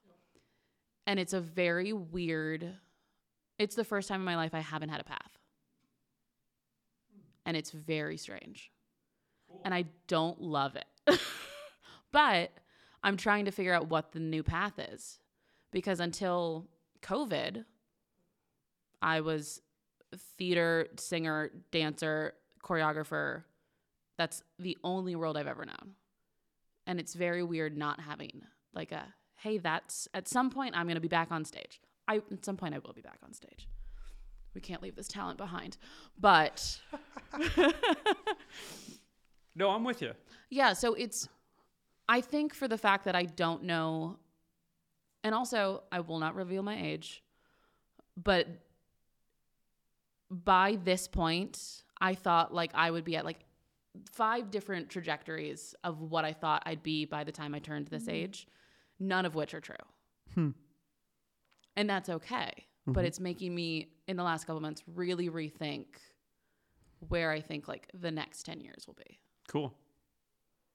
[1.07, 2.75] And it's a very weird
[3.59, 5.38] it's the first time in my life I haven't had a path
[7.49, 8.71] and it's very strange.
[9.65, 10.85] And I don't love it.
[12.11, 12.51] but
[13.01, 15.17] I'm trying to figure out what the new path is
[15.71, 16.67] because until
[17.01, 17.65] COVID,
[19.01, 19.63] I was
[20.37, 23.45] theater, singer, dancer, choreographer.
[24.19, 25.95] That's the only world I've ever known.
[26.85, 28.43] And it's very weird not having
[28.75, 31.81] like a hey, that's at some point I'm going to be back on stage.
[32.07, 33.67] I at some point I will be back on stage.
[34.59, 35.77] We can't leave this talent behind.
[36.19, 36.81] But
[39.55, 40.11] no i'm with you
[40.49, 41.29] Yeah, so it's
[42.09, 44.17] I think for the fact that I don't know
[45.23, 47.23] and also I will not reveal my age,
[48.21, 48.49] but
[50.29, 53.39] by this point, I thought like I would be at like
[54.11, 58.09] five different trajectories of what I thought I'd be by the time I turned this
[58.09, 58.45] age,
[58.99, 59.85] none of which are true.
[60.33, 60.49] Hmm.
[61.77, 62.65] And that's okay.
[62.93, 65.85] But it's making me in the last couple months really rethink
[67.07, 69.19] where I think like the next 10 years will be.
[69.47, 69.73] cool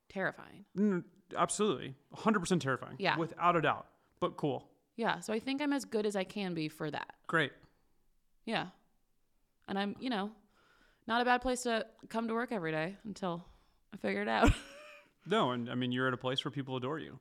[0.09, 0.65] Terrifying.
[0.79, 1.05] Mm,
[1.37, 3.17] absolutely 100% terrifying Yeah.
[3.19, 3.87] without a doubt
[4.21, 7.15] but cool Yeah, so I think I'm as good as I can be for that.
[7.27, 7.53] great
[8.45, 8.67] Yeah.
[9.69, 10.31] And I'm, you know,
[11.07, 13.45] not a bad place to come to work every day until
[13.93, 14.51] I figure it out.
[15.27, 17.19] no and i mean you're at a place where people adore you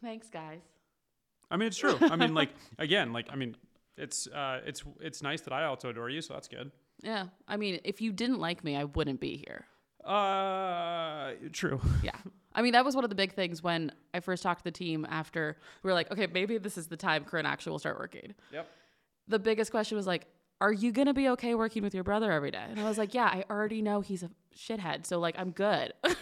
[0.00, 0.62] Thanks, guys.
[1.50, 1.96] I mean, it's true.
[2.00, 3.56] I mean, like again, like I mean,
[3.96, 6.70] it's uh, it's it's nice that I also adore you, so that's good.
[7.02, 7.26] Yeah.
[7.46, 9.66] I mean, if you didn't like me, I wouldn't be here.
[10.04, 11.80] Uh, true.
[12.02, 12.16] Yeah.
[12.54, 14.70] I mean, that was one of the big things when I first talked to the
[14.70, 17.98] team after we were like, okay, maybe this is the time Corinne actually will start
[17.98, 18.34] working.
[18.52, 18.68] Yep.
[19.28, 20.26] The biggest question was like,
[20.60, 22.64] are you going to be okay working with your brother every day?
[22.68, 25.06] And I was like, yeah, I already know he's a shithead.
[25.06, 25.92] So, like, I'm good.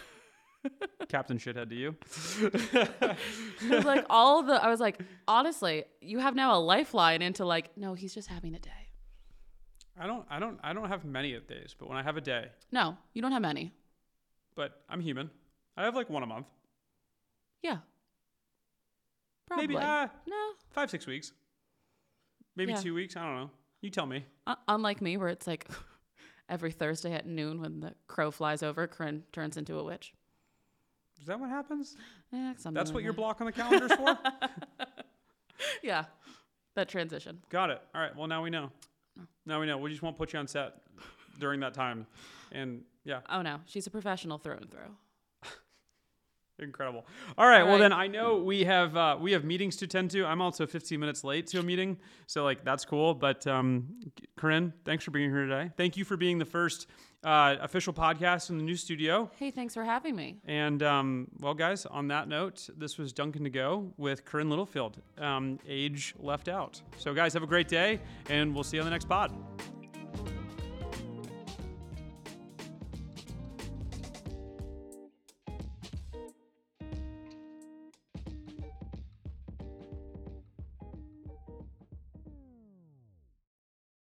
[1.09, 1.97] Captain shithead to you.
[3.63, 7.45] It was like all the I was like, honestly, you have now a lifeline into
[7.45, 8.71] like, no, he's just having a day.
[9.99, 12.49] I don't, I don't, I don't have many days, but when I have a day,
[12.71, 13.73] No, you don't have many.
[14.55, 15.31] but I'm human.
[15.77, 16.47] I have like one a month,
[17.63, 17.79] Yeah.
[19.47, 19.67] Probably.
[19.69, 20.37] maybe uh, no.
[20.71, 21.33] five, six weeks,
[22.57, 22.81] maybe Yeah.
[22.81, 23.17] two weeks.
[23.17, 23.51] I don't know.
[23.81, 24.25] You tell me.
[24.47, 25.69] Uh, unlike me, where it's like
[26.49, 30.13] every Thursday at noon when the crow flies over, Corinne turns into a witch.
[31.21, 31.97] Is that what happens?
[32.33, 33.17] Yeah, That's what your that.
[33.17, 34.19] block on the calendar's for.
[35.83, 36.05] Yeah.
[36.75, 37.41] That transition.
[37.49, 37.81] Got it.
[37.95, 38.15] All right.
[38.15, 38.71] Well, now we know.
[39.19, 39.23] Oh.
[39.47, 39.79] Now we know.
[39.79, 40.75] We just won't put you on set
[41.39, 42.07] during that time,
[42.53, 43.21] and yeah.
[43.31, 44.95] Oh no, she's a professional through and through.
[46.59, 47.07] Incredible.
[47.37, 47.61] All right.
[47.61, 50.25] All Well, then I know we have uh, we have meetings to tend to.
[50.25, 53.15] I'm also 15 minutes late to a meeting, so like that's cool.
[53.15, 53.87] But um,
[54.37, 55.71] Corinne, thanks for being here today.
[55.77, 56.87] Thank you for being the first
[57.25, 59.31] uh, official podcast in the new studio.
[59.37, 60.39] Hey, thanks for having me.
[60.47, 65.03] And um, well, guys, on that note, this was Duncan to go with Corinne Littlefield,
[65.19, 66.81] um, age left out.
[66.97, 68.01] So, guys, have a great day,
[68.31, 69.76] and we'll see you on the next pod.